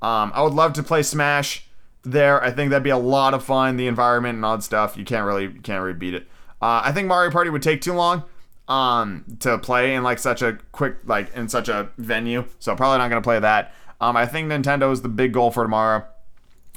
[0.00, 1.66] Um, I would love to play Smash
[2.02, 2.42] there.
[2.42, 3.76] I think that'd be a lot of fun.
[3.76, 4.96] The environment and all that stuff.
[4.96, 6.28] You can't really can't really beat it.
[6.60, 8.24] Uh, I think Mario Party would take too long
[8.68, 12.44] um, to play in like such a quick like in such a venue.
[12.58, 13.74] So probably not gonna play that.
[14.00, 16.04] Um, I think Nintendo is the big goal for tomorrow.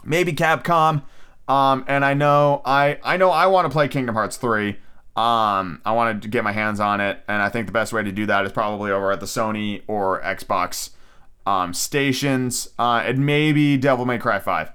[0.04, 1.04] Maybe Capcom.
[1.48, 4.78] Um, and I know I I know I want to play Kingdom Hearts 3.
[5.16, 8.04] Um, I want to get my hands on it, and I think the best way
[8.04, 10.90] to do that is probably over at the Sony or Xbox
[11.46, 14.72] um, stations, uh, and maybe Devil May Cry 5.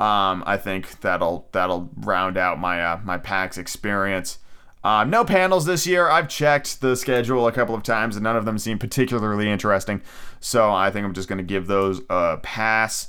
[0.00, 4.38] Um, I think that'll that'll round out my uh, my PAX experience.
[4.82, 6.08] Uh, no panels this year.
[6.08, 10.00] I've checked the schedule a couple of times, and none of them seem particularly interesting.
[10.40, 13.08] So I think I'm just going to give those a pass.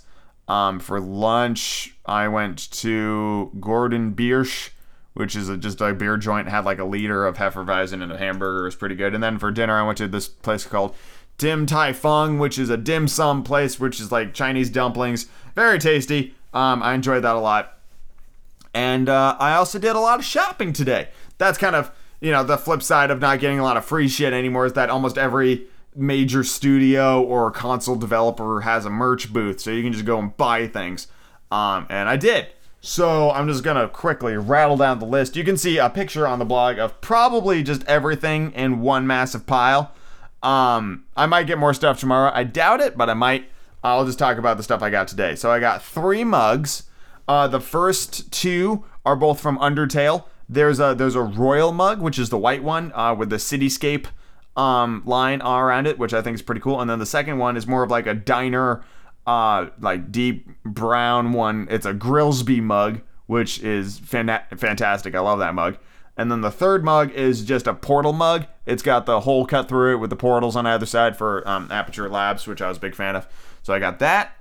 [0.49, 4.71] Um, for lunch, I went to Gordon Biersch,
[5.13, 6.49] which is a, just a beer joint.
[6.49, 8.63] Had like a liter of Hefeweizen and a hamburger.
[8.63, 9.15] It was pretty good.
[9.15, 10.93] And then for dinner, I went to this place called
[11.38, 15.27] Din Tai Fung, which is a dim sum place, which is like Chinese dumplings.
[15.56, 16.36] Very tasty.
[16.53, 17.77] Um, I enjoyed that a lot.
[18.73, 21.09] And uh, I also did a lot of shopping today.
[21.37, 24.07] That's kind of, you know, the flip side of not getting a lot of free
[24.07, 29.59] shit anymore is that almost every major studio or console developer has a merch booth.
[29.59, 31.07] So you can just go and buy things.
[31.51, 32.47] Um, and I did.
[32.79, 35.35] So I'm just gonna quickly rattle down the list.
[35.35, 39.45] You can see a picture on the blog of probably just everything in one massive
[39.45, 39.91] pile.
[40.41, 42.31] Um, I might get more stuff tomorrow.
[42.33, 43.49] I doubt it, but I might.
[43.84, 45.36] I'll just talk about the stuff I got today.
[45.36, 46.84] So I got three mugs.
[47.28, 50.26] Uh, the first two are both from Undertale.
[50.48, 54.08] There's a there's a royal mug, which is the white one uh, with the cityscape
[54.56, 56.82] um, line around it, which I think is pretty cool.
[56.82, 58.84] And then the second one is more of like a diner,
[59.26, 61.67] uh, like deep brown one.
[61.70, 65.15] It's a Grillby's mug, which is fan- fantastic.
[65.15, 65.78] I love that mug.
[66.17, 68.46] And then the third mug is just a portal mug.
[68.65, 71.72] It's got the hole cut through it with the portals on either side for um,
[71.72, 73.28] Aperture Labs, which I was a big fan of.
[73.63, 74.38] So I got that.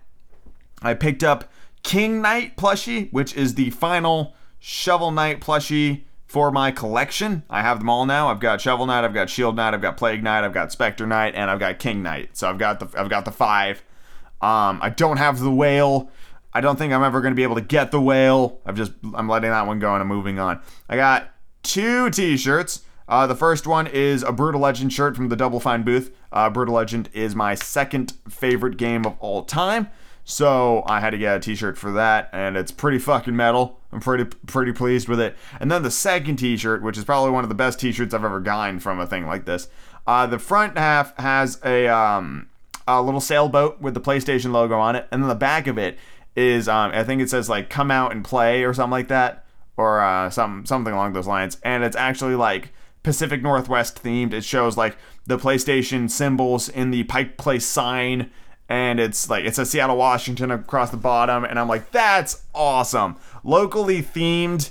[0.83, 1.51] I picked up
[1.83, 7.43] King Knight plushie, which is the final Shovel Knight plushie for my collection.
[7.51, 8.29] I have them all now.
[8.29, 11.07] I've got Shovel Knight, I've got Shield Knight, I've got Plague Knight, I've got Spectre
[11.07, 12.37] Knight, and I've got King Knight.
[12.37, 13.83] So I've got the I've got the five.
[14.41, 16.11] Um, I don't have the whale.
[16.53, 18.61] I don't think I'm ever going to be able to get the whale.
[18.65, 20.61] I've just I'm letting that one go and I'm moving on.
[20.89, 21.31] I got
[21.63, 22.83] two T-shirts.
[23.11, 26.15] Uh, the first one is a Brutal Legend shirt from the Double Fine booth.
[26.31, 29.91] Uh, Brutal Legend is my second favorite game of all time,
[30.25, 33.81] so I had to get a T-shirt for that, and it's pretty fucking metal.
[33.91, 35.35] I'm pretty pretty pleased with it.
[35.59, 38.39] And then the second T-shirt, which is probably one of the best T-shirts I've ever
[38.39, 39.69] gotten from a thing like this.
[40.07, 42.49] Uh, the front half has a um,
[42.87, 45.99] a little sailboat with the PlayStation logo on it, and then the back of it
[46.37, 49.45] is um, I think it says like "Come out and play" or something like that,
[49.77, 51.57] or uh, some something along those lines.
[51.65, 54.33] And it's actually like Pacific Northwest themed.
[54.33, 58.31] It shows like the PlayStation symbols in the Pike Place sign,
[58.69, 61.45] and it's like it's a Seattle, Washington across the bottom.
[61.45, 63.17] And I'm like, that's awesome.
[63.43, 64.71] Locally themed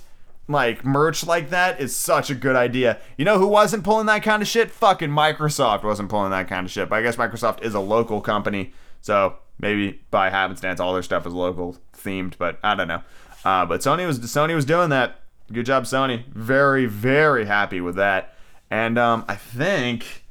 [0.50, 2.98] like merch like that is such a good idea.
[3.18, 4.72] You know who wasn't pulling that kind of shit?
[4.72, 6.90] Fucking Microsoft wasn't pulling that kind of shit.
[6.90, 11.26] But I guess Microsoft is a local company, so maybe by happenstance all their stuff
[11.28, 12.34] is local themed.
[12.38, 13.04] But I don't know.
[13.46, 16.26] Uh, but Sony was Sony was doing that Good job, Sony.
[16.28, 18.36] Very, very happy with that.
[18.70, 20.24] And um, I think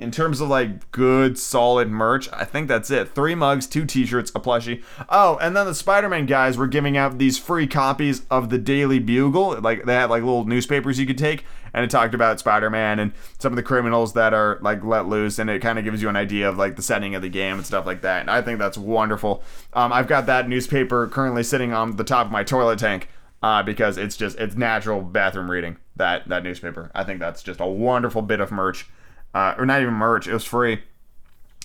[0.00, 3.14] in terms of like good solid merch i think that's it.
[3.14, 4.82] Three mugs two t-shirts a plushie.
[5.08, 8.98] Oh and then the spider-man guys were giving out these free copies of the daily
[8.98, 9.60] bugle.
[9.60, 13.12] Like they had like little newspapers you could take and it talked about spider-man and
[13.38, 16.08] some of the criminals that are like let loose and it kind of gives you
[16.08, 18.22] an idea of like the setting of the game and stuff like that.
[18.22, 19.44] And i think that's wonderful.
[19.74, 23.08] Um, i've got that newspaper currently sitting on the top of my toilet tank
[23.42, 26.90] uh, because it's just it's natural bathroom reading that that newspaper.
[26.94, 28.88] I think that's just a wonderful bit of merch,
[29.34, 30.26] uh, or not even merch.
[30.26, 30.82] It was free,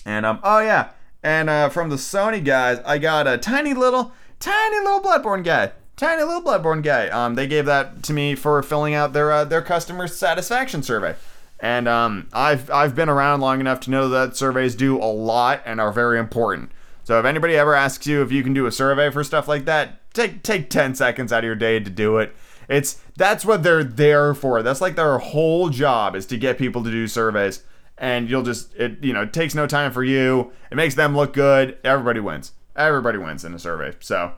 [0.04, 0.90] and um oh yeah,
[1.22, 5.72] and uh, from the Sony guys, I got a tiny little tiny little Bloodborne guy.
[5.96, 7.08] Tiny little Bloodborne guy.
[7.08, 11.16] Um, they gave that to me for filling out their uh, their customer satisfaction survey,
[11.58, 15.62] and um, I've I've been around long enough to know that surveys do a lot
[15.64, 16.70] and are very important.
[17.04, 19.64] So if anybody ever asks you if you can do a survey for stuff like
[19.66, 22.34] that, take take 10 seconds out of your day to do it.
[22.68, 24.62] It's that's what they're there for.
[24.62, 27.62] That's like their whole job is to get people to do surveys.
[27.98, 30.52] And you'll just it you know, it takes no time for you.
[30.70, 31.78] It makes them look good.
[31.84, 32.52] Everybody wins.
[32.74, 33.94] everybody wins in a survey.
[34.00, 34.32] So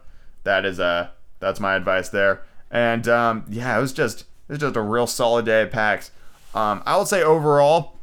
[0.44, 1.08] that is uh
[1.40, 2.42] that's my advice there.
[2.70, 6.10] And um, yeah, it was just it was just a real solid day at PAX.
[6.54, 7.96] Um, I would say overall,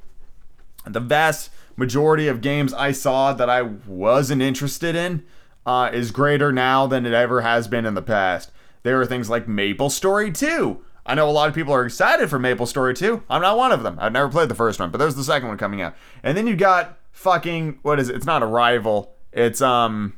[0.85, 5.23] the vast majority of games I saw that I wasn't interested in
[5.65, 8.51] uh, is greater now than it ever has been in the past.
[8.83, 10.79] There are things like Maple Story 2.
[11.07, 13.23] I know a lot of people are excited for Maple Story 2.
[13.29, 13.97] I'm not one of them.
[13.99, 15.95] I've never played the first one, but there's the second one coming out.
[16.23, 18.15] And then you got fucking what is it?
[18.15, 19.13] It's not a rival.
[19.31, 20.13] It's um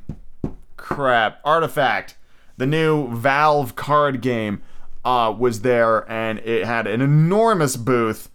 [0.78, 1.40] crap.
[1.44, 2.18] Artifact.
[2.58, 4.62] The new Valve card game
[5.06, 8.30] uh, was there and it had an enormous booth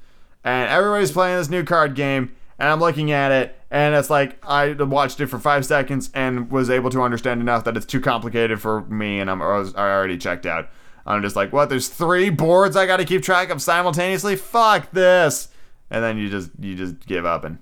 [0.45, 4.39] and everybody's playing this new card game and I'm looking at it and it's like
[4.47, 8.01] I watched it for five seconds and was able to understand enough that it's too
[8.01, 10.69] complicated for me and I'm I, already checked out.
[11.07, 11.69] I'm just like, what?
[11.69, 14.37] There's three boards I got to keep track of simultaneously.
[14.37, 15.49] Fuck this!
[15.91, 17.59] And then you just you just give up and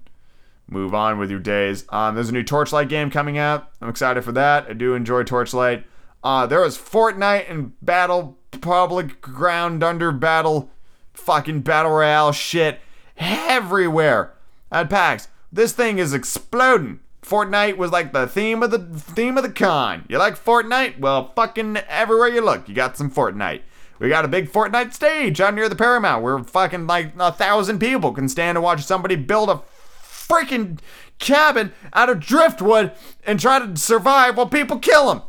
[0.68, 1.84] move on with your days.
[1.88, 3.70] Um, there's a new Torchlight game coming out.
[3.80, 4.66] I'm excited for that.
[4.68, 5.84] I do enjoy Torchlight.
[6.22, 10.70] Uh, there was Fortnite and Battle Public Ground Under Battle,
[11.14, 12.80] fucking Battle Royale shit
[13.16, 14.34] everywhere
[14.70, 15.28] at PAX.
[15.52, 17.00] This thing is exploding.
[17.22, 20.04] Fortnite was like the theme of the theme of the con.
[20.08, 20.98] You like Fortnite?
[20.98, 23.62] Well, fucking everywhere you look, you got some Fortnite.
[23.98, 27.78] We got a big Fortnite stage out near the Paramount where fucking like a thousand
[27.78, 29.60] people can stand and watch somebody build a
[30.02, 30.78] freaking
[31.18, 32.92] cabin out of driftwood
[33.26, 35.22] and try to survive while people kill them.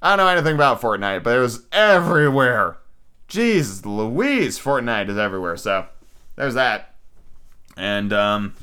[0.00, 2.76] I don't know anything about Fortnite, but it was everywhere.
[3.26, 5.56] Jesus Louise, Fortnite is everywhere.
[5.56, 5.86] So
[6.36, 6.94] there's that.
[7.76, 8.54] And um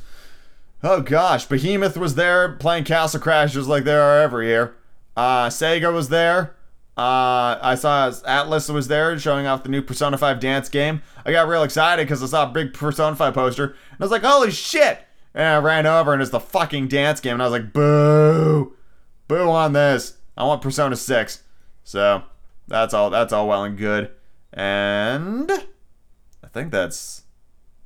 [0.84, 4.76] Oh gosh, Behemoth was there playing Castle Crashers like they are every year.
[5.15, 6.56] Uh, Sega was there.
[6.98, 11.02] Uh, I saw Atlus was there showing off the new Persona 5 dance game.
[11.26, 13.65] I got real excited because I saw a big Persona 5 poster.
[13.65, 15.00] And I was like, holy shit!
[15.34, 17.34] And I ran over and it's the fucking dance game.
[17.34, 18.76] And I was like, boo!
[19.28, 20.17] Boo on this.
[20.36, 21.44] I want Persona 6.
[21.84, 22.24] So,
[22.67, 24.12] that's all that's all well and good.
[24.52, 25.52] And
[26.44, 27.24] I think that's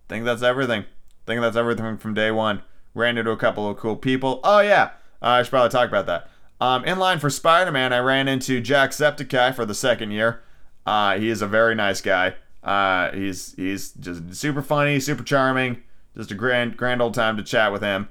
[0.08, 0.82] I think that's everything.
[0.82, 2.62] I think that's everything from day one.
[2.96, 4.40] Ran into a couple of cool people.
[4.44, 6.30] Oh yeah, uh, I should probably talk about that.
[6.60, 10.42] Um, in line for Spider-Man, I ran into Jack Jacksepticeye for the second year.
[10.86, 12.36] Uh, he is a very nice guy.
[12.64, 15.84] Uh, he's he's just super funny, super charming.
[16.16, 18.10] Just a grand grand old time to chat with him.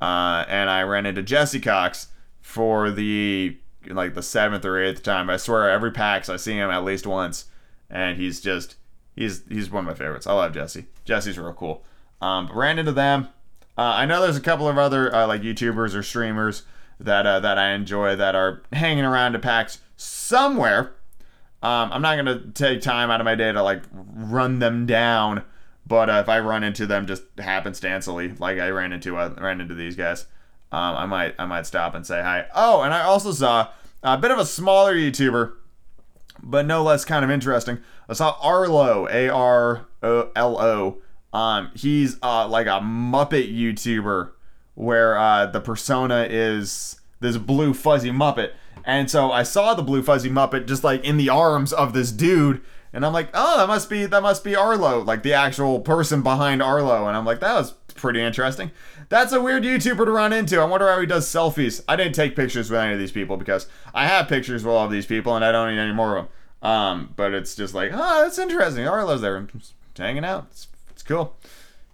[0.00, 2.08] Uh, and I ran into Jesse Cox
[2.40, 3.56] for the
[3.88, 5.30] like the seventh or eighth time.
[5.30, 7.46] I swear, every PAX I see him at least once,
[7.88, 8.76] and he's just
[9.14, 10.26] he's he's one of my favorites.
[10.26, 10.86] I love Jesse.
[11.04, 11.84] Jesse's real cool.
[12.20, 13.28] Um, ran into them.
[13.76, 16.62] Uh, I know there's a couple of other uh, like YouTubers or streamers
[17.00, 20.94] that uh, that I enjoy that are hanging around at PAX somewhere.
[21.62, 25.44] Um, I'm not gonna take time out of my day to like run them down,
[25.86, 29.60] but uh, if I run into them just happenstancely, like I ran into uh, ran
[29.60, 30.26] into these guys,
[30.70, 32.46] um, I might I might stop and say hi.
[32.54, 33.70] Oh, and I also saw
[34.02, 35.52] a bit of a smaller YouTuber,
[36.42, 37.78] but no less kind of interesting.
[38.08, 40.98] I saw Arlo, A R L O.
[41.34, 44.30] Um, he's uh, like a Muppet YouTuber
[44.74, 48.52] where uh, the persona is this blue fuzzy Muppet.
[48.84, 52.12] And so I saw the blue fuzzy Muppet just like in the arms of this
[52.12, 52.62] dude.
[52.92, 56.22] And I'm like, oh, that must be that must be Arlo, like the actual person
[56.22, 57.08] behind Arlo.
[57.08, 58.70] And I'm like, that was pretty interesting.
[59.08, 60.60] That's a weird YouTuber to run into.
[60.60, 61.82] I wonder how he does selfies.
[61.88, 64.84] I didn't take pictures with any of these people because I have pictures with all
[64.84, 66.70] of these people and I don't need any more of them.
[66.70, 68.86] Um, but it's just like, oh, that's interesting.
[68.86, 70.46] Arlo's there, just hanging out.
[70.50, 70.68] It's
[71.04, 71.36] cool.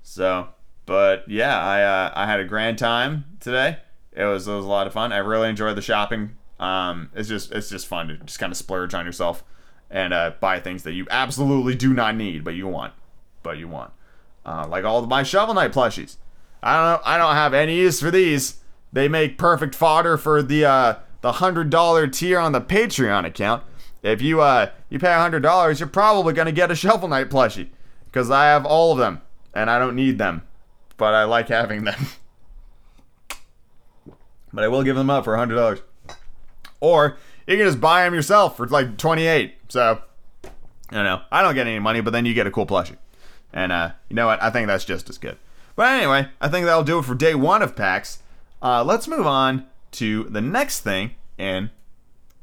[0.02, 0.48] So,
[0.86, 3.78] but yeah, I uh, I had a grand time today.
[4.12, 5.12] It was it was a lot of fun.
[5.12, 6.36] I really enjoyed the shopping.
[6.58, 9.44] Um, it's just it's just fun to just kind of splurge on yourself
[9.90, 12.92] and uh, buy things that you absolutely do not need, but you want,
[13.42, 13.92] but you want.
[14.44, 16.16] Uh, like all of my Shovel Knight plushies.
[16.62, 18.58] I don't I don't have any use for these.
[18.92, 23.62] They make perfect fodder for the uh, the hundred dollar tier on the Patreon account.
[24.02, 27.68] If you uh you pay hundred dollars, you're probably gonna get a Shovel Knight plushie
[28.10, 29.22] because I have all of them
[29.54, 30.42] and I don't need them,
[30.96, 32.06] but I like having them.
[34.52, 35.80] but I will give them up for hundred dollars,
[36.80, 39.54] or you can just buy them yourself for like twenty eight.
[39.68, 40.02] So,
[40.44, 40.50] you
[41.02, 42.96] know, I don't get any money, but then you get a cool plushie,
[43.52, 44.42] and uh, you know what?
[44.42, 45.38] I think that's just as good.
[45.76, 48.22] But anyway, I think that'll do it for day one of PAX.
[48.62, 51.70] Uh, let's move on to the next thing in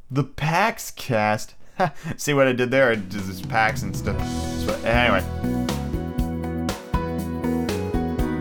[0.10, 1.54] the PAX cast.
[2.18, 2.96] See what I did there?
[2.96, 4.20] Did this PAX and stuff.
[4.84, 5.24] Anyway,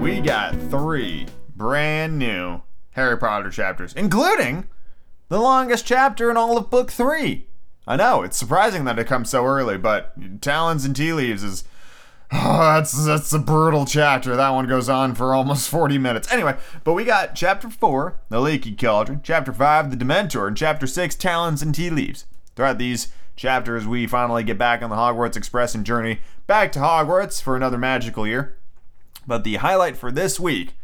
[0.00, 4.66] we got three brand new Harry Potter chapters, including
[5.28, 7.46] the longest chapter in all of Book Three.
[7.86, 11.64] I know it's surprising that it comes so early, but Talons and Tea Leaves is
[12.32, 14.34] Oh, that's that's a brutal chapter.
[14.36, 16.32] That one goes on for almost 40 minutes.
[16.32, 20.86] Anyway, but we got chapter 4, The Leaky Cauldron, chapter 5, The Dementor, and chapter
[20.86, 22.24] 6, Talons and Tea Leaves.
[22.54, 26.78] Throughout these chapters, we finally get back on the Hogwarts Express and journey back to
[26.78, 28.56] Hogwarts for another magical year.
[29.26, 30.74] But the highlight for this week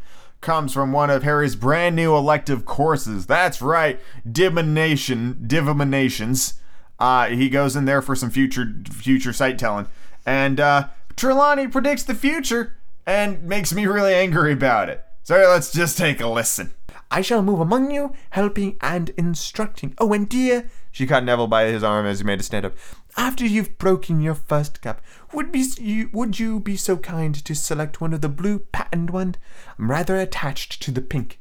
[0.41, 3.25] comes from one of Harry's brand new elective courses.
[3.25, 3.99] That's right,
[4.29, 6.55] divination, divinations.
[6.99, 9.87] Uh, he goes in there for some future future sight telling,
[10.25, 15.03] and uh, Trelawney predicts the future and makes me really angry about it.
[15.23, 16.73] So let's just take a listen.
[17.09, 19.93] I shall move among you, helping and instructing.
[19.97, 22.73] Oh, and dear, she caught Neville by his arm as he made a stand up.
[23.17, 25.01] After you've broken your first cup,
[25.33, 29.09] would be you, would you be so kind to select one of the blue patterned
[29.09, 29.35] one?
[29.79, 31.39] I'm rather attached to the pink.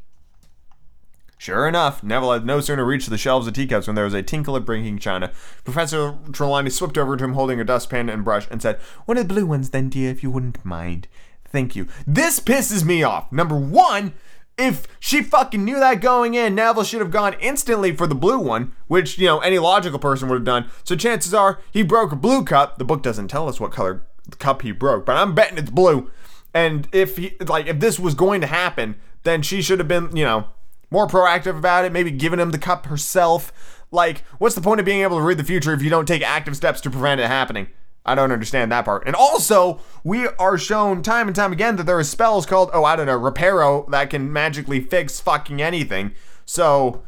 [1.37, 4.23] Sure enough, Neville had no sooner reached the shelves of teacups when there was a
[4.23, 5.31] tinkle of breaking china.
[5.65, 9.29] Professor Trelawney swept over to him holding a dustpan and brush and said, One of
[9.29, 11.09] the blue ones, then, dear, if you wouldn't mind.
[11.45, 11.89] Thank you.
[12.07, 13.31] This pisses me off.
[13.31, 14.15] Number one,
[14.59, 18.39] if she fucking knew that going in, Neville should have gone instantly for the blue
[18.39, 20.71] one, which, you know, any logical person would have done.
[20.85, 22.79] So chances are he broke a blue cup.
[22.79, 24.07] The book doesn't tell us what color
[24.39, 26.11] cup he broke, but I'm betting it's blue.
[26.55, 30.15] And if he, like, if this was going to happen, then she should have been,
[30.15, 30.49] you know,
[30.91, 33.53] more proactive about it, maybe giving him the cup herself.
[33.91, 36.23] Like, what's the point of being able to read the future if you don't take
[36.23, 37.69] active steps to prevent it happening?
[38.05, 39.05] I don't understand that part.
[39.07, 42.85] And also, we are shown time and time again that there are spells called, oh,
[42.85, 46.13] I don't know, Reparo that can magically fix fucking anything.
[46.45, 47.03] So,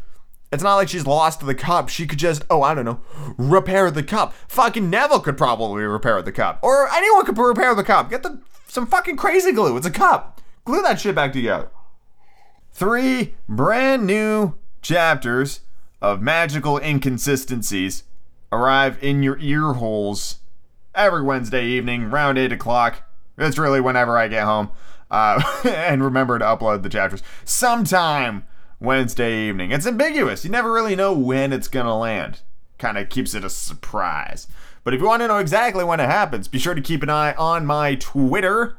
[0.52, 1.88] it's not like she's lost the cup.
[1.88, 3.00] She could just, oh, I don't know,
[3.36, 4.32] repair the cup.
[4.46, 6.60] Fucking Neville could probably repair the cup.
[6.62, 8.08] Or anyone could repair the cup.
[8.08, 9.76] Get the some fucking crazy glue.
[9.76, 10.40] It's a cup.
[10.64, 11.70] Glue that shit back together.
[12.72, 15.60] Three brand new chapters
[16.00, 18.04] of magical inconsistencies
[18.52, 20.38] arrive in your ear holes
[20.94, 23.02] every Wednesday evening around 8 o'clock.
[23.36, 24.70] It's really whenever I get home.
[25.10, 28.44] Uh, and remember to upload the chapters sometime
[28.80, 29.70] Wednesday evening.
[29.70, 30.44] It's ambiguous.
[30.44, 32.40] You never really know when it's going to land.
[32.78, 34.46] Kind of keeps it a surprise.
[34.82, 37.10] But if you want to know exactly when it happens, be sure to keep an
[37.10, 38.76] eye on my Twitter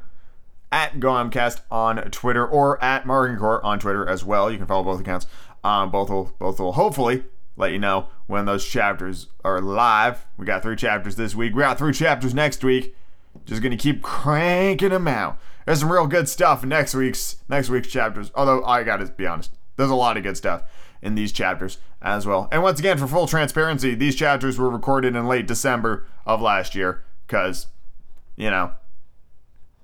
[0.70, 4.50] at GoMcast on Twitter or at Margincore on Twitter as well.
[4.50, 5.26] You can follow both accounts.
[5.64, 7.24] Um, both will both will hopefully
[7.56, 10.26] let you know when those chapters are live.
[10.36, 11.54] We got three chapters this week.
[11.54, 12.96] We got three chapters next week.
[13.44, 15.38] Just gonna keep cranking them out.
[15.64, 18.30] There's some real good stuff in next week's next week's chapters.
[18.34, 20.62] Although I gotta be honest, there's a lot of good stuff
[21.02, 22.48] in these chapters as well.
[22.50, 26.74] And once again, for full transparency, these chapters were recorded in late December of last
[26.74, 27.66] year because,
[28.36, 28.72] you know,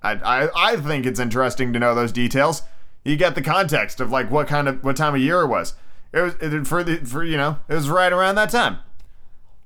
[0.02, 2.62] I, I, I think it's interesting to know those details.
[3.04, 5.74] You get the context of like what kind of what time of year it was.
[6.12, 8.78] It was it, for the for you know it was right around that time.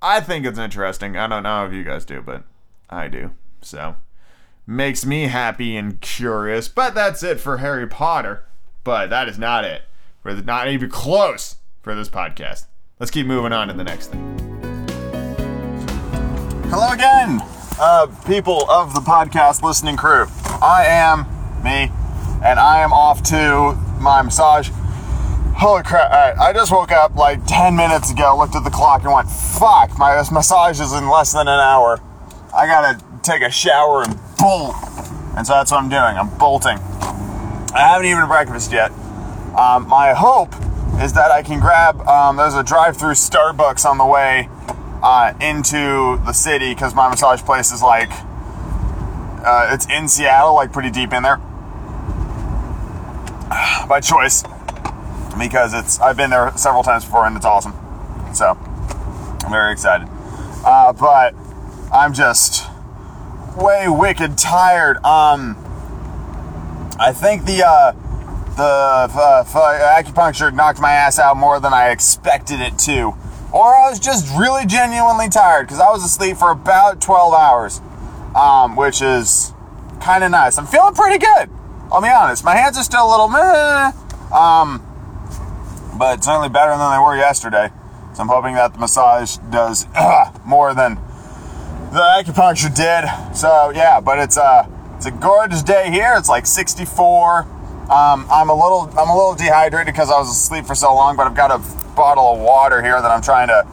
[0.00, 1.16] I think it's interesting.
[1.16, 2.44] I don't know if you guys do, but
[2.88, 3.32] I do.
[3.62, 3.96] So
[4.66, 6.68] makes me happy and curious.
[6.68, 8.44] But that's it for Harry Potter.
[8.84, 9.82] But that is not it.
[10.24, 12.66] The, not even close for this podcast.
[12.98, 14.38] Let's keep moving on to the next thing.
[16.68, 17.40] Hello again
[17.78, 20.26] uh, people of the podcast listening crew.
[20.62, 21.26] I am
[21.62, 21.90] me,
[22.44, 24.70] and I am off to my massage.
[25.58, 26.12] Holy crap!
[26.12, 29.12] All right, I just woke up like 10 minutes ago, looked at the clock, and
[29.12, 29.98] went, "Fuck!
[29.98, 31.98] My massage is in less than an hour.
[32.54, 34.76] I gotta take a shower and bolt."
[35.34, 36.18] And so that's what I'm doing.
[36.18, 36.78] I'm bolting.
[37.74, 38.90] I haven't even breakfast yet.
[39.56, 40.54] Um, my hope
[41.00, 42.06] is that I can grab.
[42.06, 44.50] Um, there's a drive-through Starbucks on the way
[45.02, 48.10] uh, into the city because my massage place is like
[49.42, 51.38] uh, it's in Seattle, like pretty deep in there.
[53.88, 54.44] By choice,
[55.38, 57.74] because it's I've been there several times before and it's awesome.
[58.34, 58.58] So
[59.44, 60.08] I'm very excited.
[60.64, 61.34] Uh, but
[61.92, 62.68] I'm just
[63.56, 64.96] way wicked tired.
[65.04, 65.56] Um,
[66.98, 67.92] I think the uh,
[68.56, 73.14] the uh, acupuncture knocked my ass out more than I expected it to
[73.56, 77.80] or I was just really genuinely tired because I was asleep for about 12 hours,
[78.34, 79.52] um, which is
[80.00, 80.58] kind of nice.
[80.58, 81.48] I'm feeling pretty good.
[81.90, 82.44] I'll be honest.
[82.44, 83.92] My hands are still a little meh,
[84.30, 84.82] um,
[85.98, 87.70] but it's certainly better than they were yesterday.
[88.14, 89.86] So I'm hoping that the massage does
[90.44, 90.96] more than
[91.92, 93.36] the acupuncture did.
[93.36, 96.14] So yeah, but it's a uh, it's a gorgeous day here.
[96.16, 97.40] It's like 64.
[97.40, 101.16] Um, I'm a little I'm a little dehydrated because I was asleep for so long,
[101.16, 101.58] but I've got a
[101.94, 103.66] bottle of water here that I'm trying to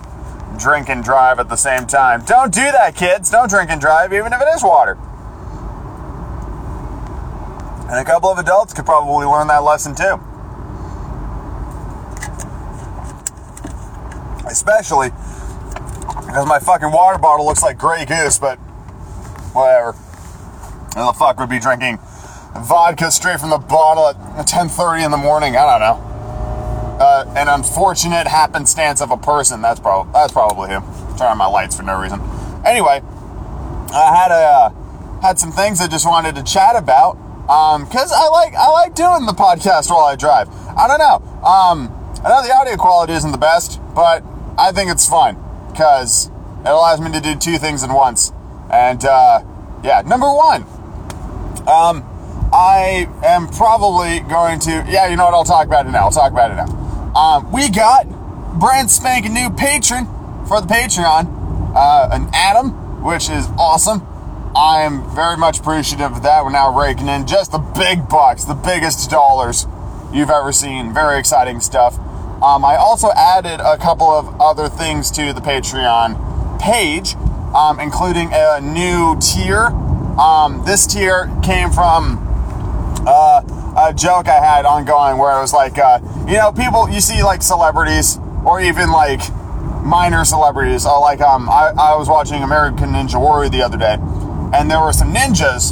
[0.59, 2.23] drink and drive at the same time.
[2.25, 3.29] Don't do that, kids.
[3.29, 4.97] Don't drink and drive, even if it is water.
[7.89, 10.19] And a couple of adults could probably learn that lesson too.
[14.53, 18.57] Especially because my fucking water bottle looks like Grey Goose, but
[19.53, 19.93] whatever.
[19.93, 21.97] Who the fuck would be drinking
[22.55, 25.57] vodka straight from the bottle at 10:30 in the morning?
[25.57, 26.09] I don't know.
[27.03, 29.61] Uh, an unfortunate happenstance of a person.
[29.63, 30.83] That's probably that's probably him.
[31.17, 32.21] Turn on my lights for no reason.
[32.63, 33.01] Anyway,
[33.91, 34.69] I had a uh,
[35.21, 37.17] had some things I just wanted to chat about
[37.87, 40.47] because I like I like doing the podcast while I drive.
[40.77, 41.15] I don't know.
[41.43, 41.89] Um,
[42.23, 44.23] I know the audio quality isn't the best, but
[44.57, 45.37] I think it's fun
[45.71, 48.31] because it allows me to do two things in once.
[48.71, 49.43] And uh,
[49.83, 50.63] yeah, number one,
[51.67, 52.03] um,
[52.53, 54.85] I am probably going to.
[54.87, 55.33] Yeah, you know what?
[55.33, 56.05] I'll talk about it now.
[56.05, 57.13] I'll talk about it now.
[57.15, 58.07] Um, we got
[58.59, 60.05] brand spanking new patron
[60.47, 64.05] for the Patreon, uh, an Adam, which is awesome.
[64.55, 66.43] I'm very much appreciative of that.
[66.43, 69.65] We're now raking in just the big bucks, the biggest dollars
[70.13, 70.93] you've ever seen.
[70.93, 71.97] Very exciting stuff.
[72.43, 77.15] Um, I also added a couple of other things to the Patreon page,
[77.55, 79.67] um, including a new tier.
[80.19, 82.19] Um, this tier came from
[83.07, 83.41] uh,
[83.77, 87.23] a joke I had ongoing where it was like, uh, you know, people you see
[87.23, 89.21] like celebrities or even like
[89.81, 90.85] minor celebrities.
[90.85, 93.95] Uh, like um, I, I was watching American Ninja Warrior the other day,
[94.53, 95.71] and there were some ninjas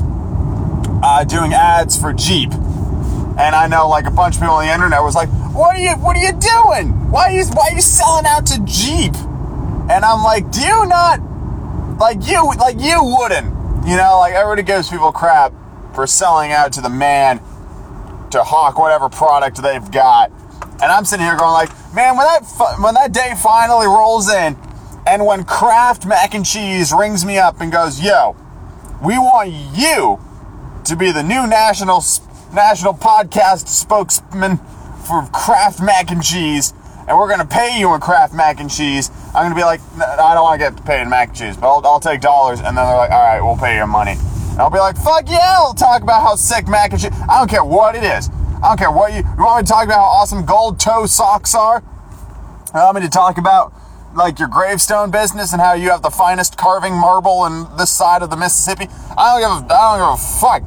[1.04, 2.54] uh, doing ads for Jeep.
[2.54, 5.80] And I know like a bunch of people on the internet was like, "What are
[5.80, 5.92] you?
[5.92, 7.12] What are you doing?
[7.12, 7.46] Why are you?
[7.46, 9.16] Why are you selling out to Jeep?"
[9.90, 11.20] And I'm like, "Do you not
[12.00, 12.54] like you?
[12.58, 13.48] Like you wouldn't?
[13.86, 15.54] You know, like everybody gives people crap
[15.94, 17.42] for selling out to the man
[18.30, 20.32] to hawk whatever product they've got."
[20.82, 22.44] And I'm sitting here going like, "Man, when that
[22.80, 24.58] when that day finally rolls in,
[25.06, 28.36] and when Kraft mac and cheese rings me up and goes, "Yo,
[29.02, 30.20] we want you
[30.86, 32.04] to be the new national
[32.54, 34.60] national podcast spokesman
[35.04, 36.74] for Kraft mac and cheese,
[37.08, 40.02] and we're gonna pay you in Kraft mac and cheese." I'm gonna be like, "N-
[40.04, 42.60] "I don't want to get paid in mac and cheese, but I'll, I'll take dollars."
[42.60, 44.18] And then they're like, "All right, we'll pay you money."
[44.52, 47.12] And I'll be like, "Fuck yeah!" I'll talk about how sick mac and cheese.
[47.30, 48.30] I don't care what it is.
[48.64, 51.06] I don't care what you, you want me to talk about how awesome gold toe
[51.08, 51.82] socks are.
[52.74, 53.74] You want me to talk about
[54.14, 58.22] like your gravestone business and how you have the finest carving marble in this side
[58.22, 58.88] of the Mississippi?
[59.18, 60.62] I don't give a, I don't give a fuck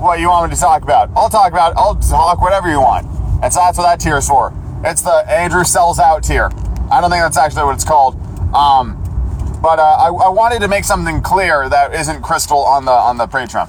[0.00, 1.10] what you want me to talk about.
[1.16, 3.06] I'll talk about I'll talk whatever you want.
[3.42, 4.52] And so that's what that tier is for.
[4.84, 6.50] It's the Andrew sells out tier.
[6.90, 8.14] I don't think that's actually what it's called.
[8.54, 8.96] Um,
[9.62, 13.16] but uh, I, I wanted to make something clear that isn't crystal on the on
[13.16, 13.68] the Patreon.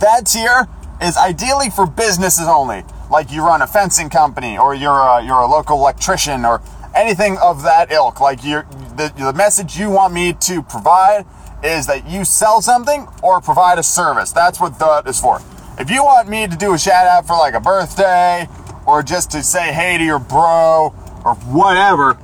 [0.00, 0.68] That tier
[1.02, 2.84] is ideally for businesses only.
[3.10, 6.62] Like you run a fencing company, or you're a, you're a local electrician, or
[6.94, 8.20] anything of that ilk.
[8.20, 8.62] Like you
[8.96, 11.24] the, the message you want me to provide
[11.62, 14.32] is that you sell something or provide a service.
[14.32, 15.40] That's what that is for.
[15.76, 18.48] If you want me to do a shout out for like a birthday,
[18.86, 20.94] or just to say hey to your bro,
[21.24, 22.16] or whatever,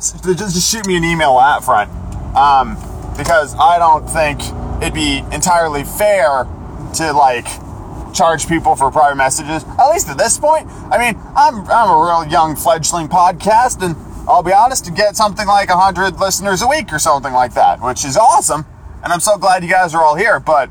[0.00, 1.90] just, shoot me an email out front.
[2.36, 2.76] Um,
[3.16, 4.40] because I don't think
[4.80, 6.46] it'd be entirely fair
[6.94, 7.46] to like
[8.14, 9.64] charge people for private messages.
[9.64, 10.68] At least at this point.
[10.68, 13.96] I mean, I'm I'm a real young fledgling podcast, and
[14.28, 17.82] I'll be honest, to get something like hundred listeners a week or something like that,
[17.82, 18.64] which is awesome.
[19.02, 20.38] And I'm so glad you guys are all here.
[20.38, 20.70] But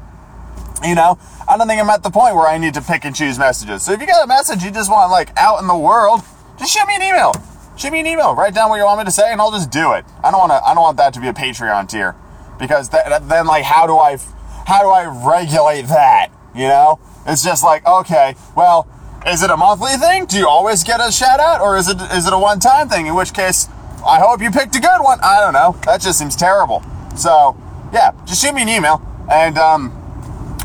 [0.84, 1.20] you know,
[1.52, 3.84] I don't think I'm at the point where I need to pick and choose messages.
[3.84, 6.22] So if you got a message you just want like out in the world,
[6.58, 7.34] just shoot me an email.
[7.76, 8.34] Shoot me an email.
[8.36, 10.06] Write down what you want me to say, and I'll just do it.
[10.24, 10.64] I don't want to.
[10.66, 12.16] I don't want that to be a Patreon tier
[12.58, 14.18] because that, then like how do I
[14.66, 16.30] how do I regulate that?
[16.56, 18.88] You know, it's just like okay, well,
[19.28, 20.28] is it a monthly thing?
[20.28, 22.88] Do you always get a shout out, or is it is it a one time
[22.88, 23.08] thing?
[23.08, 23.68] In which case,
[24.08, 25.20] I hope you picked a good one.
[25.22, 25.76] I don't know.
[25.84, 26.82] That just seems terrible.
[27.18, 27.58] So
[27.91, 30.01] yeah, just shoot me an email, and um,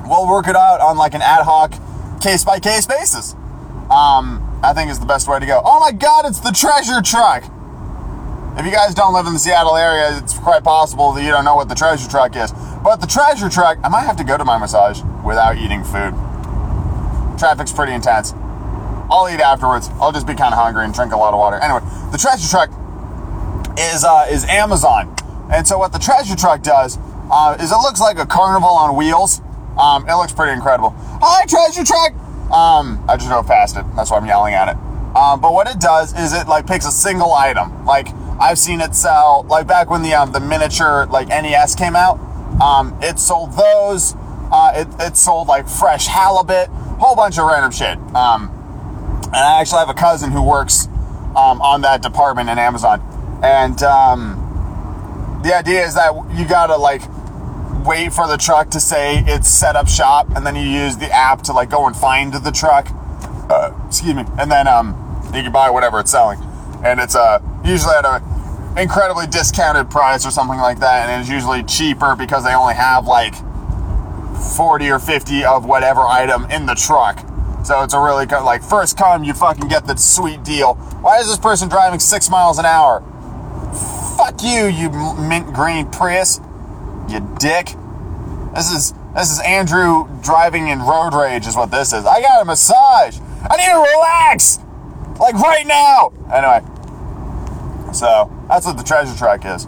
[0.09, 1.73] we'll work it out on like an ad hoc,
[2.21, 3.35] case by case basis.
[3.91, 5.61] Um, I think is the best way to go.
[5.65, 7.45] Oh my God, it's the treasure truck.
[8.59, 11.45] If you guys don't live in the Seattle area, it's quite possible that you don't
[11.45, 12.53] know what the treasure truck is.
[12.83, 16.15] But the treasure truck, I might have to go to my massage without eating food.
[17.39, 18.33] Traffic's pretty intense.
[19.11, 19.91] I'll eat afterwards.
[20.01, 21.59] I'll just be kind of hungry and drink a lot of water.
[21.59, 21.81] Anyway,
[22.11, 22.71] the treasure truck
[23.79, 25.15] is uh, is Amazon,
[25.53, 26.99] and so what the treasure truck does
[27.31, 29.43] uh, is it looks like a carnival on wheels.
[29.79, 30.95] Um, it looks pretty incredible.
[30.97, 32.13] Hi, treasure truck.
[32.51, 33.85] Um, I just drove past it.
[33.97, 34.77] That's why I'm yelling at it.
[35.17, 37.85] Um, but what it does is it like picks a single item.
[37.85, 38.09] Like
[38.39, 42.21] I've seen it sell like back when the um, the miniature like NES came out.
[42.61, 44.15] Um, it sold those.
[44.53, 47.99] Uh, it, it sold like fresh halibut, whole bunch of random shit.
[48.15, 48.51] Um,
[49.27, 50.87] and I actually have a cousin who works
[51.35, 53.01] um, on that department in Amazon.
[53.43, 57.03] And um, the idea is that you gotta like
[57.87, 61.11] wait for the truck to say it's set up shop, and then you use the
[61.11, 62.89] app to like go and find the truck.
[63.49, 64.89] Uh, excuse me, and then um,
[65.35, 66.39] you can buy whatever it's selling,
[66.85, 68.23] and it's uh, usually at a
[68.77, 73.07] incredibly discounted price or something like that, and it's usually cheaper because they only have
[73.07, 73.35] like
[74.57, 77.25] 40 or 50 of whatever item in the truck.
[77.65, 80.75] So it's a really co- like first come you fucking get the sweet deal.
[81.01, 83.01] Why is this person driving six miles an hour?
[84.17, 86.41] Fuck you, you mint green Prius,
[87.09, 87.75] you dick.
[88.55, 92.05] This is this is Andrew driving in road rage, is what this is.
[92.05, 93.19] I got a massage.
[93.49, 94.59] I need to relax,
[95.19, 96.13] like right now.
[96.33, 96.61] Anyway,
[97.93, 99.67] so that's what the treasure truck is.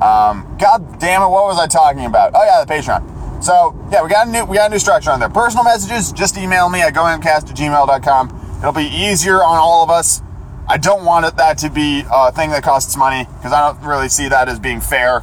[0.00, 2.32] Um, God damn it, what was I talking about?
[2.34, 3.42] Oh yeah, the Patreon.
[3.42, 5.28] So yeah, we got a new we got a new structure on there.
[5.28, 8.58] Personal messages, just email me at goamcast at gmail.com.
[8.58, 10.22] It'll be easier on all of us.
[10.68, 13.86] I don't want it, that to be a thing that costs money because I don't
[13.86, 15.22] really see that as being fair.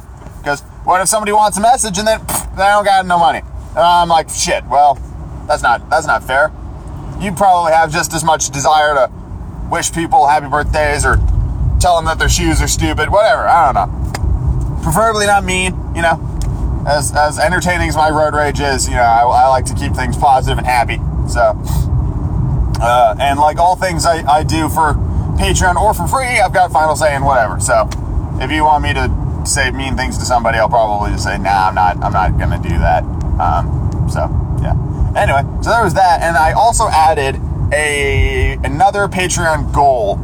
[0.84, 2.20] What if somebody wants a message and then
[2.56, 3.40] they don't got no money?
[3.70, 4.64] And I'm like, shit.
[4.66, 4.94] Well,
[5.48, 6.52] that's not that's not fair.
[7.18, 9.10] You probably have just as much desire to
[9.70, 11.16] wish people happy birthdays or
[11.80, 13.48] tell them that their shoes are stupid, whatever.
[13.48, 14.82] I don't know.
[14.82, 16.20] Preferably not mean, you know.
[16.86, 19.94] As as entertaining as my road rage is, you know, I, I like to keep
[19.94, 20.98] things positive and happy.
[21.28, 21.58] So,
[22.82, 24.92] uh, and like all things I, I do for
[25.40, 27.58] Patreon or for free, I've got final say in whatever.
[27.58, 27.88] So,
[28.38, 31.68] if you want me to say mean things to somebody, I'll probably just say, nah,
[31.68, 31.96] I'm not.
[32.02, 33.02] I'm not gonna do that.
[33.38, 34.28] Um, so
[34.62, 34.74] yeah.
[35.16, 37.36] Anyway, so there was that, and I also added
[37.72, 40.18] a another Patreon goal.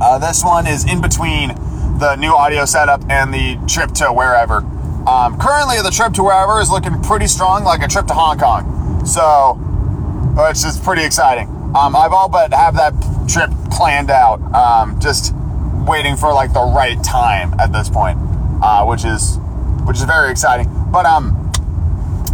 [0.00, 1.48] Uh, this one is in between
[1.98, 4.58] the new audio setup and the trip to wherever.
[5.06, 8.38] Um, currently, the trip to wherever is looking pretty strong, like a trip to Hong
[8.38, 9.04] Kong.
[9.04, 9.54] So,
[10.36, 11.48] which is pretty exciting.
[11.74, 12.92] Um, I've all but have that
[13.28, 14.40] trip planned out.
[14.54, 15.34] Um, just
[15.90, 18.16] waiting for like the right time at this point,
[18.62, 19.38] uh, which is
[19.84, 20.70] which is very exciting.
[20.92, 21.50] But um,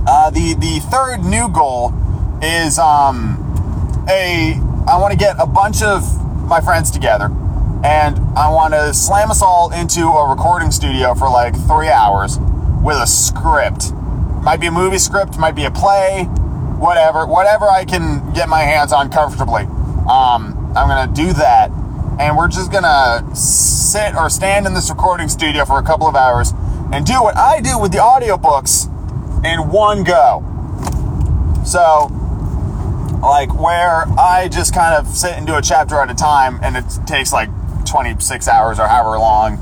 [0.07, 1.95] uh, the the third new goal
[2.43, 6.05] is um, a I want to get a bunch of
[6.47, 7.27] my friends together,
[7.83, 12.39] and I want to slam us all into a recording studio for like three hours
[12.85, 13.93] with a script.
[14.43, 16.25] Might be a movie script, might be a play,
[16.79, 19.63] whatever, whatever I can get my hands on comfortably.
[20.07, 21.71] Um, I'm gonna do that,
[22.19, 26.17] and we're just gonna sit or stand in this recording studio for a couple of
[26.17, 26.53] hours
[26.93, 28.87] and do what I do with the audiobooks
[29.45, 30.43] in one go.
[31.64, 32.09] So,
[33.21, 36.77] like where I just kind of sit and do a chapter at a time, and
[36.77, 37.49] it takes like
[37.87, 39.59] 26 hours or however long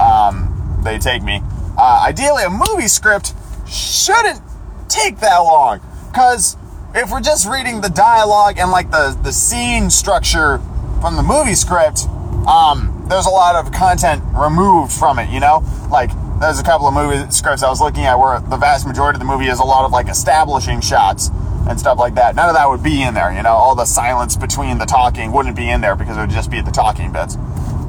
[0.00, 1.40] um, they take me.
[1.78, 3.34] Uh, ideally, a movie script
[3.68, 4.40] shouldn't
[4.88, 6.56] take that long, because
[6.94, 10.60] if we're just reading the dialogue and like the the scene structure
[11.04, 12.08] from the movie script,
[12.48, 15.28] um, there's a lot of content removed from it.
[15.28, 16.08] You know, like
[16.40, 19.20] there's a couple of movie scripts I was looking at where the vast majority of
[19.20, 21.28] the movie is a lot of like establishing shots
[21.68, 22.34] and stuff like that.
[22.36, 23.30] None of that would be in there.
[23.34, 26.30] You know, all the silence between the talking wouldn't be in there because it would
[26.30, 27.36] just be the talking bits.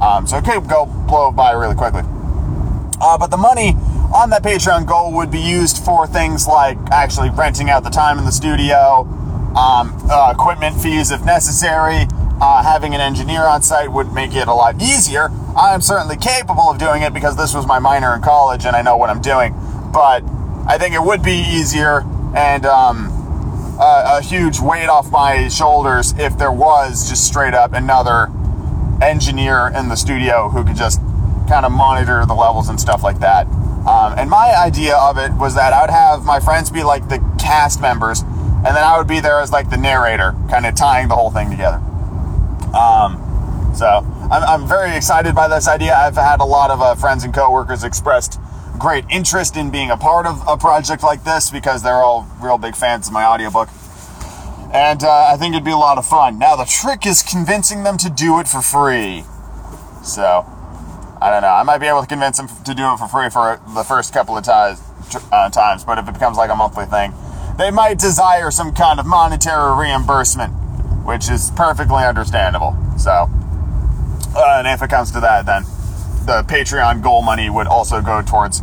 [0.02, 2.02] Um, so it could go blow by really quickly.
[3.00, 3.78] Uh, but the money
[4.14, 8.20] on that Patreon goal would be used for things like actually renting out the time
[8.20, 9.08] in the studio,
[9.56, 12.08] um, uh, equipment fees if necessary.
[12.42, 15.30] Uh, having an engineer on site would make it a lot easier.
[15.56, 18.76] I am certainly capable of doing it because this was my minor in college and
[18.76, 19.54] I know what I'm doing.
[19.94, 20.24] But
[20.68, 22.04] I think it would be easier
[22.36, 23.08] and um,
[23.80, 28.30] a, a huge weight off my shoulders if there was just straight up another
[29.02, 31.00] engineer in the studio who could just
[31.48, 33.48] kind of monitor the levels and stuff like that.
[33.88, 37.08] Um, and my idea of it was that I would have my friends be like
[37.08, 40.76] the cast members, and then I would be there as like the narrator, kind of
[40.76, 41.82] tying the whole thing together.
[42.76, 43.22] Um,
[43.76, 43.86] so
[44.32, 45.96] I'm, I'm very excited by this idea.
[45.96, 48.40] I've had a lot of uh, friends and coworkers expressed
[48.78, 52.58] great interest in being a part of a project like this because they're all real
[52.58, 53.70] big fans of my audiobook.
[54.74, 56.38] And uh, I think it'd be a lot of fun.
[56.38, 59.24] Now, the trick is convincing them to do it for free.
[60.04, 60.46] So,
[61.22, 61.48] I don't know.
[61.48, 64.14] I might be able to convince them to do it for free for the first
[64.14, 67.14] couple of uh, times, but if it becomes like a monthly thing,
[67.58, 70.54] they might desire some kind of monetary reimbursement,
[71.06, 72.76] which is perfectly understandable.
[72.98, 73.30] So,
[74.36, 75.64] uh, and if it comes to that, then
[76.26, 78.62] the Patreon goal money would also go towards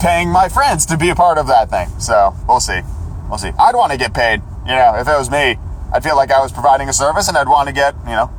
[0.00, 1.88] paying my friends to be a part of that thing.
[1.98, 2.80] So, we'll see.
[3.28, 3.52] We'll see.
[3.58, 4.42] I'd want to get paid.
[4.66, 5.56] You know, if it was me,
[5.92, 8.30] I'd feel like I was providing a service and I'd want to get, you know,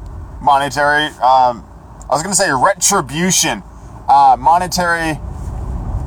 [0.42, 1.66] monetary, um,
[2.10, 3.64] I was going to say retribution.
[4.08, 5.20] Uh, monetary,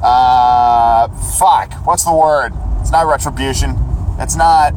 [0.03, 1.09] uh,
[1.39, 2.53] fuck, what's the word?
[2.81, 3.77] It's not retribution.
[4.19, 4.73] It's not,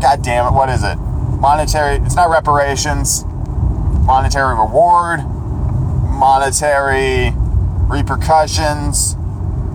[0.00, 0.98] god damn it, what is it?
[1.40, 3.24] Monetary, it's not reparations.
[3.24, 7.32] Monetary reward, monetary
[7.88, 9.14] repercussions.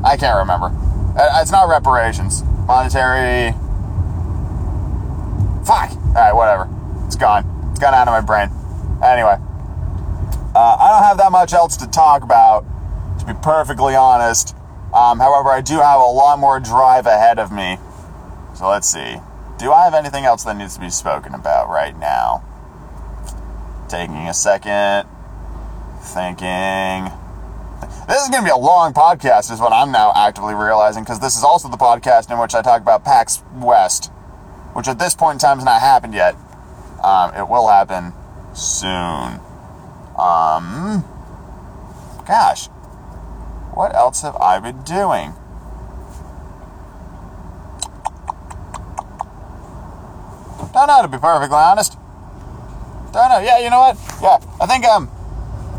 [0.03, 0.67] I can't remember.
[1.17, 2.43] Uh, It's not reparations.
[2.67, 3.53] Monetary,
[5.65, 5.91] fuck.
[5.91, 6.69] All right, whatever.
[7.05, 7.45] It's gone.
[7.71, 8.49] It's gone out of my brain.
[9.03, 9.37] Anyway,
[10.55, 12.65] uh, I don't have that much else to talk about,
[13.19, 14.55] to be perfectly honest.
[14.93, 17.77] Um, however, I do have a lot more drive ahead of me.
[18.55, 19.17] So let's see.
[19.57, 22.43] Do I have anything else that needs to be spoken about right now?
[23.87, 25.07] Taking a second,
[26.01, 27.11] thinking.
[28.07, 31.19] This is going to be a long podcast, is what I'm now actively realizing, because
[31.19, 34.11] this is also the podcast in which I talk about PAX West,
[34.73, 36.35] which at this point in time has not happened yet.
[37.03, 38.13] Um, it will happen
[38.53, 39.39] soon.
[40.17, 41.03] Um,
[42.25, 42.67] gosh,
[43.73, 45.33] what else have I been doing?
[50.71, 51.97] Don't know, to be perfectly honest.
[53.11, 53.39] Don't know.
[53.39, 53.97] Yeah, you know what?
[54.21, 55.09] Yeah, I think um,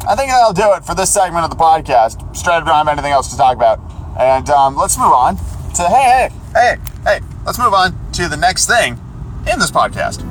[0.07, 2.37] I think that'll do it for this segment of the podcast.
[2.37, 3.81] Straight up, don't have anything else to talk about,
[4.19, 7.21] and um, let's move on to hey, hey, hey, hey.
[7.45, 8.99] Let's move on to the next thing
[9.53, 10.23] in this podcast.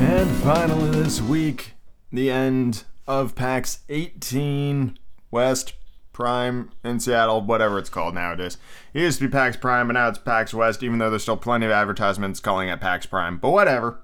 [0.00, 1.74] And finally, this week,
[2.12, 4.98] the end of PAX 18
[5.30, 5.74] West
[6.18, 8.58] Prime in Seattle, whatever it's called nowadays.
[8.92, 11.36] It used to be PAX Prime, but now it's PAX West, even though there's still
[11.36, 13.38] plenty of advertisements calling it PAX Prime.
[13.38, 14.00] But whatever.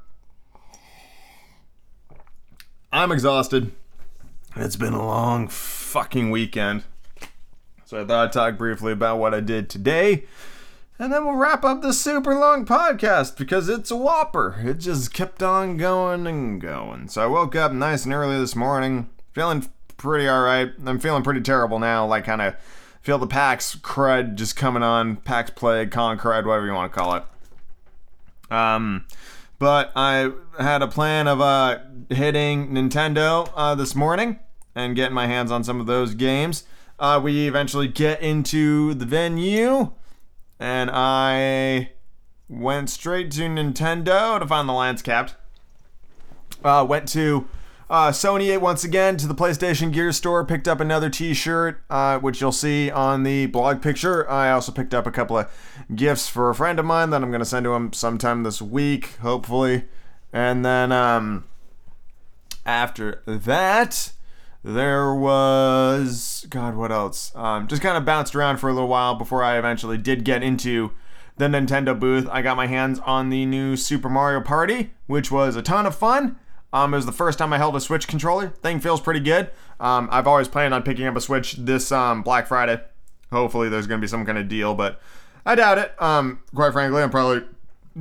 [2.93, 3.73] I'm exhausted.
[4.55, 6.85] It's been a long fucking weekend.
[7.85, 10.27] So I thought I'd talk briefly about what I did today.
[11.01, 14.61] And then we'll wrap up this super long podcast because it's a whopper.
[14.65, 17.09] It just kept on going and going.
[17.09, 20.73] So I woke up nice and early this morning, feeling pretty alright.
[20.85, 22.57] I'm feeling pretty terrible now, like kind of
[23.03, 26.99] feel the PAX crud just coming on, PAX plague, con crud, whatever you want to
[26.99, 27.25] call it.
[28.51, 29.07] Um,
[29.59, 31.79] but I had a plan of uh,
[32.11, 34.39] hitting Nintendo uh, this morning
[34.75, 36.65] and getting my hands on some of those games.
[36.99, 39.93] Uh, we eventually get into the venue,
[40.59, 41.91] and I
[42.49, 45.35] went straight to Nintendo to find the lance capped.
[46.63, 47.49] Uh, went to
[47.95, 52.41] uh, Sony once again to the PlayStation Gear store, picked up another T-shirt, uh, which
[52.41, 54.29] you'll see on the blog picture.
[54.29, 55.49] I also picked up a couple of
[55.95, 59.15] gifts for a friend of mine that I'm gonna send to him sometime this week,
[59.19, 59.85] hopefully.
[60.33, 61.45] And then um,
[62.67, 64.11] after that,
[64.65, 67.31] there was God, what else?
[67.37, 70.43] Um, just kind of bounced around for a little while before I eventually did get
[70.43, 70.91] into
[71.37, 72.29] the Nintendo booth.
[72.29, 75.95] I got my hands on the new Super Mario Party, which was a ton of
[75.95, 76.41] fun.
[76.75, 78.49] Um, it was the first time I held a Switch controller.
[78.49, 79.51] Thing feels pretty good.
[79.79, 82.81] Um, I've always planned on picking up a Switch this um, Black Friday.
[83.31, 85.01] Hopefully, there's going to be some kind of deal, but
[85.47, 86.03] I doubt it.
[86.03, 87.45] Um, quite frankly, I'm probably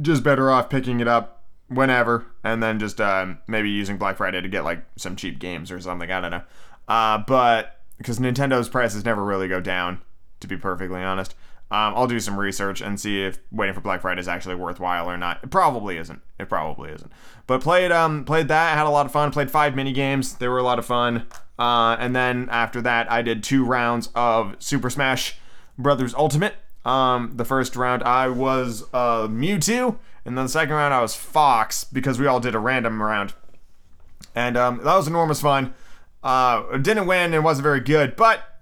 [0.01, 4.41] just better off picking it up whenever and then just um, maybe using Black Friday
[4.41, 6.11] to get like some cheap games or something.
[6.11, 6.43] I don't know.
[6.87, 10.01] Uh, but because Nintendo's prices never really go down,
[10.39, 11.35] to be perfectly honest.
[11.73, 15.09] Um, I'll do some research and see if waiting for Black Friday is actually worthwhile
[15.09, 15.39] or not.
[15.43, 16.21] It probably isn't.
[16.37, 17.11] It probably isn't.
[17.47, 19.31] But played um played that, had a lot of fun.
[19.31, 20.35] Played five mini games.
[20.35, 21.25] They were a lot of fun.
[21.57, 25.39] Uh, and then after that, I did two rounds of Super Smash
[25.75, 26.53] Brothers Ultimate.
[26.85, 31.15] Um, the first round I was uh, Mewtwo, and then the second round I was
[31.15, 33.33] Fox because we all did a random round,
[34.35, 35.73] and um, that was enormous fun.
[36.21, 38.52] Uh, didn't win and wasn't very good, but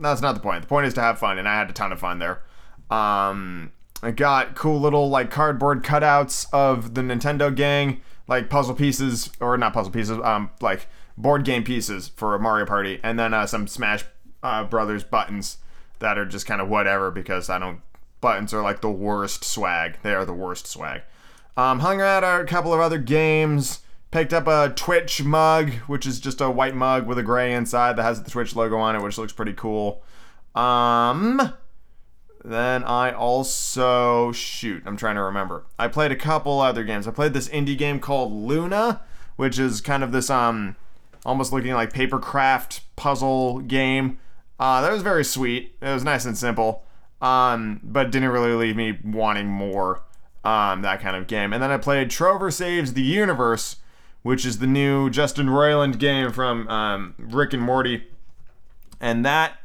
[0.00, 0.62] that's not the point.
[0.62, 2.42] The point is to have fun, and I had a ton of fun there.
[2.90, 3.72] Um,
[4.02, 9.56] I got cool little like cardboard cutouts of the Nintendo gang, like puzzle pieces or
[9.56, 13.46] not puzzle pieces, um, like board game pieces for a Mario Party, and then uh,
[13.46, 14.04] some Smash
[14.42, 15.58] uh, Brothers buttons
[16.00, 17.80] that are just kind of whatever because I don't.
[18.20, 19.98] Buttons are like the worst swag.
[20.02, 21.02] They are the worst swag.
[21.56, 23.80] Um, hung around a couple of other games.
[24.14, 27.96] Picked up a Twitch mug, which is just a white mug with a gray inside
[27.96, 30.04] that has the Twitch logo on it, which looks pretty cool.
[30.54, 31.52] Um,
[32.44, 34.84] then I also shoot.
[34.86, 35.64] I'm trying to remember.
[35.80, 37.08] I played a couple other games.
[37.08, 39.00] I played this indie game called Luna,
[39.34, 40.76] which is kind of this um,
[41.26, 44.20] almost looking like papercraft puzzle game.
[44.60, 45.74] Uh, that was very sweet.
[45.82, 46.84] It was nice and simple,
[47.20, 50.02] um, but didn't really leave me wanting more.
[50.44, 51.52] Um, that kind of game.
[51.52, 53.76] And then I played Trover Saves the Universe,
[54.24, 58.04] which is the new Justin Roiland game from um, Rick and Morty,
[58.98, 59.58] and that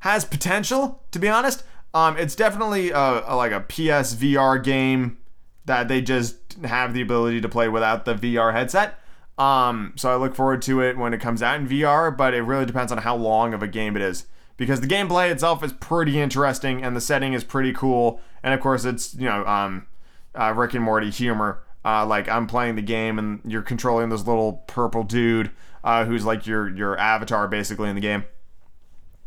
[0.00, 1.02] has potential.
[1.10, 5.18] To be honest, um, it's definitely a, a, like a PSVR game
[5.66, 8.98] that they just have the ability to play without the VR headset.
[9.36, 12.40] Um, so I look forward to it when it comes out in VR, but it
[12.42, 14.24] really depends on how long of a game it is.
[14.56, 18.22] Because the gameplay itself is pretty interesting and the setting is pretty cool.
[18.42, 19.86] And of course, it's, you know, um,
[20.34, 21.62] uh, Rick and Morty humor.
[21.88, 25.50] Uh, like I'm playing the game and you're controlling this little purple dude
[25.82, 28.24] uh, who's like your your avatar basically in the game.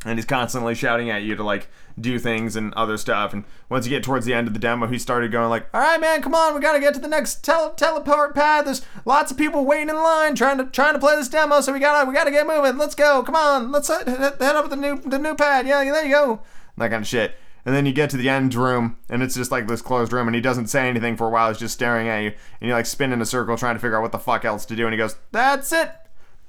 [0.06, 3.34] and he's constantly shouting at you to like do things and other stuff.
[3.34, 5.82] And once you get towards the end of the demo, he started going like, "All
[5.82, 8.68] right, man, come on, we gotta get to the next tele- teleport pad.
[8.68, 11.74] There's lots of people waiting in line trying to trying to play this demo, so
[11.74, 12.78] we gotta we gotta get moving.
[12.78, 15.66] Let's go, come on, let's head, head up the new the new pad.
[15.66, 16.42] Yeah, there you go,
[16.78, 17.36] that kind of shit."
[17.66, 20.28] And then you get to the end room, and it's just like this closed room,
[20.28, 21.50] and he doesn't say anything for a while.
[21.50, 23.98] He's just staring at you, and you like spin in a circle trying to figure
[23.98, 24.86] out what the fuck else to do.
[24.88, 25.92] And he goes, "That's it.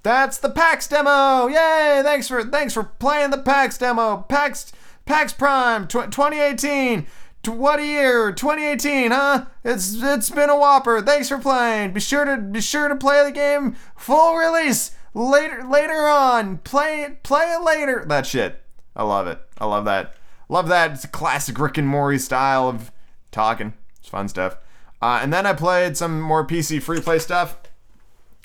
[0.03, 1.47] That's the PAX demo.
[1.49, 2.01] Yay!
[2.03, 4.25] Thanks for thanks for playing the PAX demo.
[4.29, 4.73] PAX
[5.07, 7.07] PAX Prime tw- 2018.
[7.43, 9.47] T- What a year, 2018, huh?
[9.65, 11.03] It's it's been a whopper.
[11.03, 11.93] Thanks for playing.
[11.93, 16.59] Be sure to be sure to play the game full release later later on.
[16.59, 18.05] Play it play it later.
[18.09, 18.63] That shit.
[18.97, 19.41] I love it.
[19.59, 20.15] I love that.
[20.53, 20.91] Love that.
[20.93, 22.93] It's a classic Rick and Morty style of
[23.31, 23.73] talking.
[23.99, 24.59] It's fun stuff.
[25.01, 27.57] Uh, and then I played some more PC free play stuff.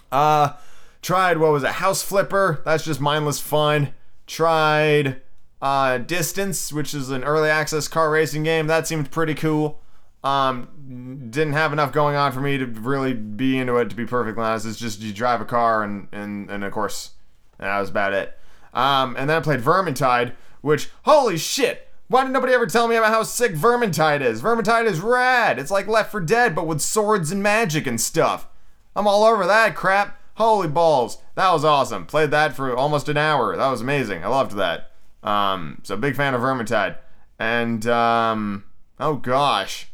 [0.09, 0.53] Uh,
[1.01, 1.71] tried what was it?
[1.71, 2.61] House Flipper.
[2.63, 3.93] That's just mindless fun.
[4.25, 5.21] Tried
[5.61, 8.67] uh, Distance, which is an early access car racing game.
[8.67, 9.81] That seemed pretty cool.
[10.23, 13.89] Um, didn't have enough going on for me to really be into it.
[13.89, 17.11] To be perfectly honest, it's just you drive a car and and and of course
[17.57, 18.39] that was about it.
[18.73, 21.86] Um, and then I played Vermintide, which holy shit!
[22.09, 24.41] Why did nobody ever tell me about how sick Vermintide is?
[24.41, 25.59] Vermintide is rad.
[25.59, 28.47] It's like Left 4 Dead, but with swords and magic and stuff.
[28.95, 30.19] I'm all over that crap.
[30.35, 31.17] Holy balls.
[31.35, 32.05] That was awesome.
[32.05, 33.57] Played that for almost an hour.
[33.57, 34.23] That was amazing.
[34.23, 34.91] I loved that.
[35.21, 36.97] Um, so big fan of Vermintide.
[37.39, 38.63] And, um,
[38.99, 39.89] oh gosh.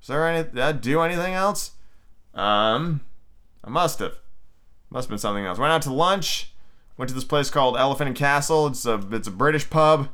[0.00, 1.72] Is there any, did I do anything else?
[2.32, 3.00] Um,
[3.64, 4.18] I must have.
[4.90, 5.58] Must have been something else.
[5.58, 6.52] Went out to lunch.
[6.96, 8.68] Went to this place called Elephant and Castle.
[8.68, 10.10] It's a, it's a British pub.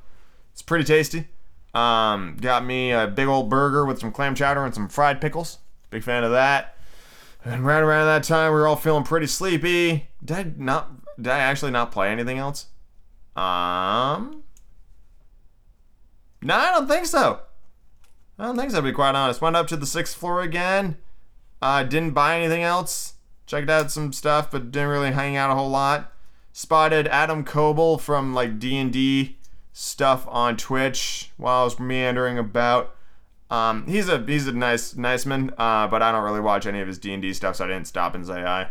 [0.55, 1.27] It's pretty tasty.
[1.75, 5.59] Um, got me a big old burger with some clam chowder and some fried pickles.
[5.91, 6.77] Big fan of that.
[7.45, 10.09] And right around that time, we were all feeling pretty sleepy.
[10.25, 11.17] Did I not?
[11.21, 12.67] Did I actually not play anything else?
[13.35, 14.45] Um.
[16.41, 17.41] No, I don't think so.
[18.39, 18.77] I don't think so.
[18.77, 20.99] To be quite honest, went up to the sixth floor again.
[21.61, 23.15] Uh, didn't buy anything else.
[23.47, 26.13] Checked out some stuff, but didn't really hang out a whole lot.
[26.53, 29.39] Spotted Adam Koebel from like D and D
[29.75, 32.97] stuff on Twitch while I was meandering about.
[33.51, 36.81] Um, he's a he's a nice nice man, uh, but I don't really watch any
[36.81, 38.71] of his D and D stuff, so I didn't stop and say hi.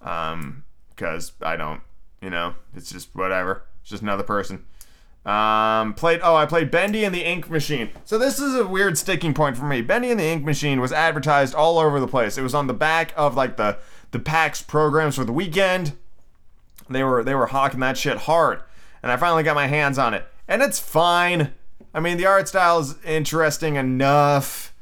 [0.00, 1.82] Um, because I don't,
[2.22, 3.64] you know, it's just whatever.
[3.82, 4.64] It's just another person.
[5.26, 6.20] Um, played.
[6.22, 7.90] Oh, I played Bendy and the Ink Machine.
[8.04, 9.82] So this is a weird sticking point for me.
[9.82, 12.38] Bendy and the Ink Machine was advertised all over the place.
[12.38, 13.78] It was on the back of like the
[14.12, 15.92] the PAX programs for the weekend.
[16.88, 18.62] They were they were hawking that shit hard,
[19.02, 21.52] and I finally got my hands on it, and it's fine.
[21.94, 24.74] I mean, the art style is interesting enough,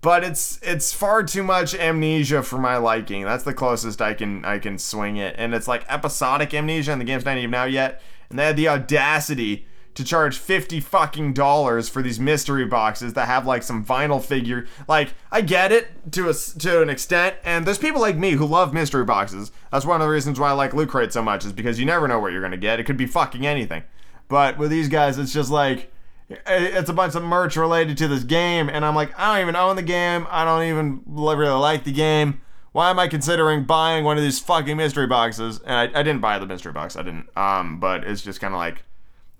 [0.00, 3.24] but it's it's far too much amnesia for my liking.
[3.24, 7.00] That's the closest I can I can swing it, and it's like episodic amnesia, and
[7.00, 11.34] the game's not even out yet, and they had the audacity to charge 50 fucking
[11.34, 14.66] dollars for these mystery boxes that have like some vinyl figure.
[14.88, 18.44] Like I get it to a to an extent and there's people like me who
[18.44, 19.52] love mystery boxes.
[19.70, 21.86] That's one of the reasons why I like Loot Crate so much is because you
[21.86, 22.80] never know what you're to get.
[22.80, 23.84] It could be fucking anything
[24.28, 25.92] but with these guys it's just like
[26.28, 29.56] it's a bunch of merch related to this game and I'm like I don't even
[29.56, 32.40] own the game I don't even really like the game
[32.72, 36.20] why am I considering buying one of these fucking mystery boxes and I, I didn't
[36.20, 38.84] buy the mystery box I didn't um but it's just kind of like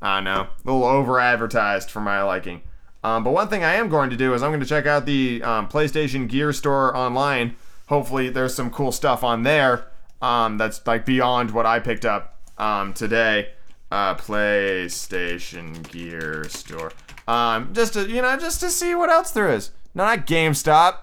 [0.04, 2.60] I don't know, a little over advertised for my liking.
[3.02, 5.06] Um, but one thing I am going to do is I'm going to check out
[5.06, 7.56] the um, PlayStation Gear Store online.
[7.88, 9.86] Hopefully, there's some cool stuff on there
[10.20, 13.48] um, that's like beyond what I picked up um, today.
[13.94, 16.90] Uh, PlayStation Gear Store.
[17.28, 19.70] Um, just to you know, just to see what else there is.
[19.94, 20.96] No, not GameStop.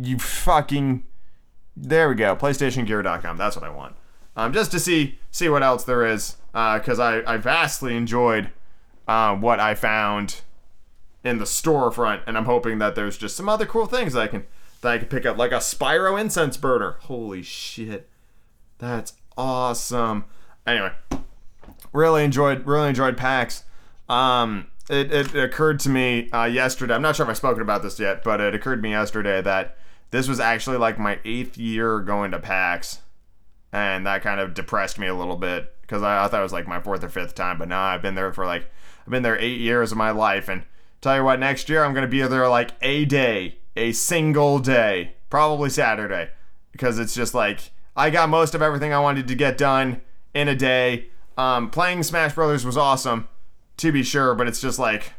[0.00, 1.04] You fucking.
[1.76, 2.34] There we go.
[2.34, 3.36] PlayStationGear.com.
[3.36, 3.96] That's what I want.
[4.36, 8.50] Um, just to see see what else there is, because I I vastly enjoyed
[9.06, 10.40] uh, what I found
[11.24, 14.28] in the storefront, and I'm hoping that there's just some other cool things that I
[14.28, 14.46] can
[14.80, 16.96] that I can pick up, like a Spyro incense burner.
[17.00, 18.08] Holy shit,
[18.78, 20.24] that's awesome.
[20.66, 20.92] Anyway,
[21.94, 23.64] really enjoyed really enjoyed PAX.
[24.08, 26.92] Um, it, it occurred to me uh, yesterday.
[26.92, 29.40] I'm not sure if I've spoken about this yet, but it occurred to me yesterday
[29.40, 29.78] that
[30.10, 32.98] this was actually like my eighth year going to PAX,
[33.72, 36.52] and that kind of depressed me a little bit because I, I thought it was
[36.52, 38.70] like my fourth or fifth time, but now I've been there for like
[39.06, 40.64] I've been there eight years of my life, and
[41.00, 45.14] tell you what, next year I'm gonna be there like a day, a single day,
[45.30, 46.30] probably Saturday,
[46.72, 50.02] because it's just like I got most of everything I wanted to get done
[50.34, 51.06] in a day.
[51.36, 53.28] Um, playing Smash Brothers was awesome,
[53.78, 55.14] to be sure, but it's just like,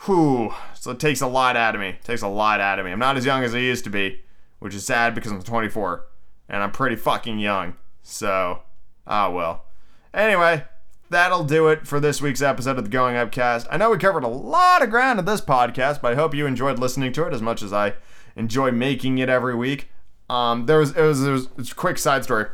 [0.00, 1.90] whew, so it takes a lot out of me.
[1.90, 2.92] It takes a lot out of me.
[2.92, 4.22] I'm not as young as I used to be,
[4.58, 6.04] which is sad because I'm 24
[6.48, 7.74] and I'm pretty fucking young.
[8.02, 8.62] So,
[9.06, 9.64] ah well.
[10.12, 10.64] Anyway,
[11.10, 13.66] that'll do it for this week's episode of the Going Upcast.
[13.70, 16.46] I know we covered a lot of ground in this podcast, but I hope you
[16.46, 17.94] enjoyed listening to it as much as I
[18.36, 19.88] enjoy making it every week.
[20.28, 22.46] Um, there was it was, it was a quick side story.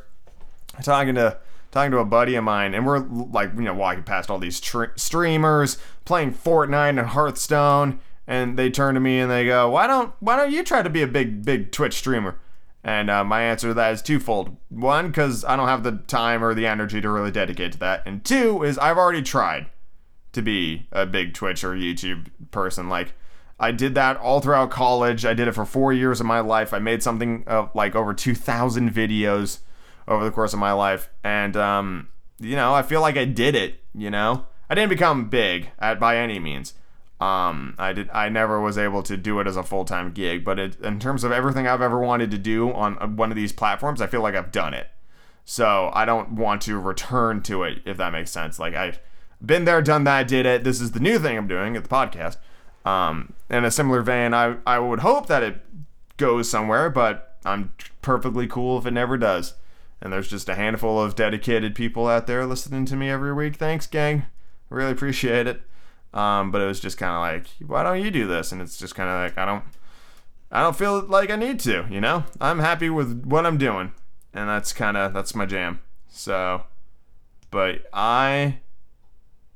[0.83, 1.39] Talking to
[1.71, 4.61] talking to a buddy of mine, and we're like you know walking past all these
[4.61, 9.87] tr- streamers playing Fortnite and Hearthstone, and they turn to me and they go, "Why
[9.87, 12.39] don't why don't you try to be a big big Twitch streamer?"
[12.83, 14.57] And uh, my answer to that is twofold.
[14.71, 18.03] One, because I don't have the time or the energy to really dedicate to that.
[18.07, 19.67] And two, is I've already tried
[20.33, 22.89] to be a big Twitch or YouTube person.
[22.89, 23.13] Like,
[23.59, 25.27] I did that all throughout college.
[25.27, 26.73] I did it for four years of my life.
[26.73, 29.59] I made something of like over 2,000 videos
[30.09, 31.11] over the course of my life.
[31.23, 34.47] And, um, you know, I feel like I did it, you know?
[34.69, 36.75] I didn't become big at, by any means.
[37.21, 38.09] Um, I did.
[38.11, 40.99] I never was able to do it as a full time gig, but it, in
[40.99, 44.07] terms of everything I've ever wanted to do on uh, one of these platforms, I
[44.07, 44.89] feel like I've done it.
[45.45, 48.59] So I don't want to return to it, if that makes sense.
[48.59, 49.01] Like I've
[49.45, 50.65] been there, done that, did it.
[50.65, 52.39] This is the new thing I'm doing at the podcast.
[52.87, 55.61] Um, in a similar vein, I I would hope that it
[56.17, 59.55] goes somewhere, but I'm perfectly cool if it never does.
[60.03, 63.57] And there's just a handful of dedicated people out there listening to me every week.
[63.57, 64.25] Thanks, gang.
[64.71, 65.63] Really appreciate it.
[66.15, 68.51] Um, but it was just kind of like, why don't you do this?
[68.51, 69.65] And it's just kind of like, I don't,
[70.51, 72.25] I don't feel like I need to, you know?
[72.41, 73.93] I'm happy with what I'm doing.
[74.33, 75.81] And that's kind of, that's my jam.
[76.09, 76.65] So,
[77.51, 78.61] but I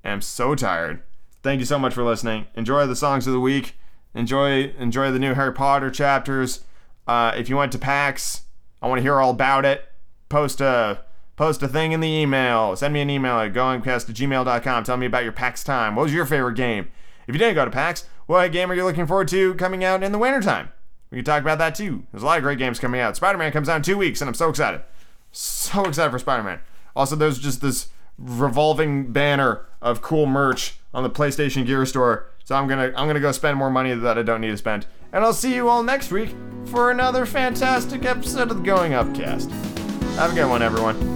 [0.05, 1.03] am so tired.
[1.43, 2.47] Thank you so much for listening.
[2.55, 3.77] Enjoy the songs of the week.
[4.15, 6.65] Enjoy, enjoy the new Harry Potter chapters.
[7.07, 8.43] Uh, if you went to PAX,
[8.81, 9.89] I want to hear all about it.
[10.35, 10.99] Post a,
[11.37, 12.75] post a thing in the email.
[12.75, 14.83] Send me an email at goingcast at gmail.com.
[14.83, 15.95] Tell me about your PAX time.
[15.95, 16.89] What was your favorite game?
[17.29, 20.03] If you didn't go to PAX, what game are you looking forward to coming out
[20.03, 20.71] in the wintertime?
[21.13, 22.03] We can talk about that too.
[22.11, 23.15] There's a lot of great games coming out.
[23.15, 24.83] Spider Man comes out in two weeks, and I'm so excited.
[25.31, 26.59] So excited for Spider Man.
[26.97, 32.27] Also, there's just this revolving banner of cool merch on the PlayStation Gear Store.
[32.43, 34.87] So I'm gonna I'm gonna go spend more money that I don't need to spend.
[35.13, 36.35] And I'll see you all next week
[36.67, 39.74] for another fantastic episode of the Going Upcast.
[40.17, 41.14] Have a good one, everyone.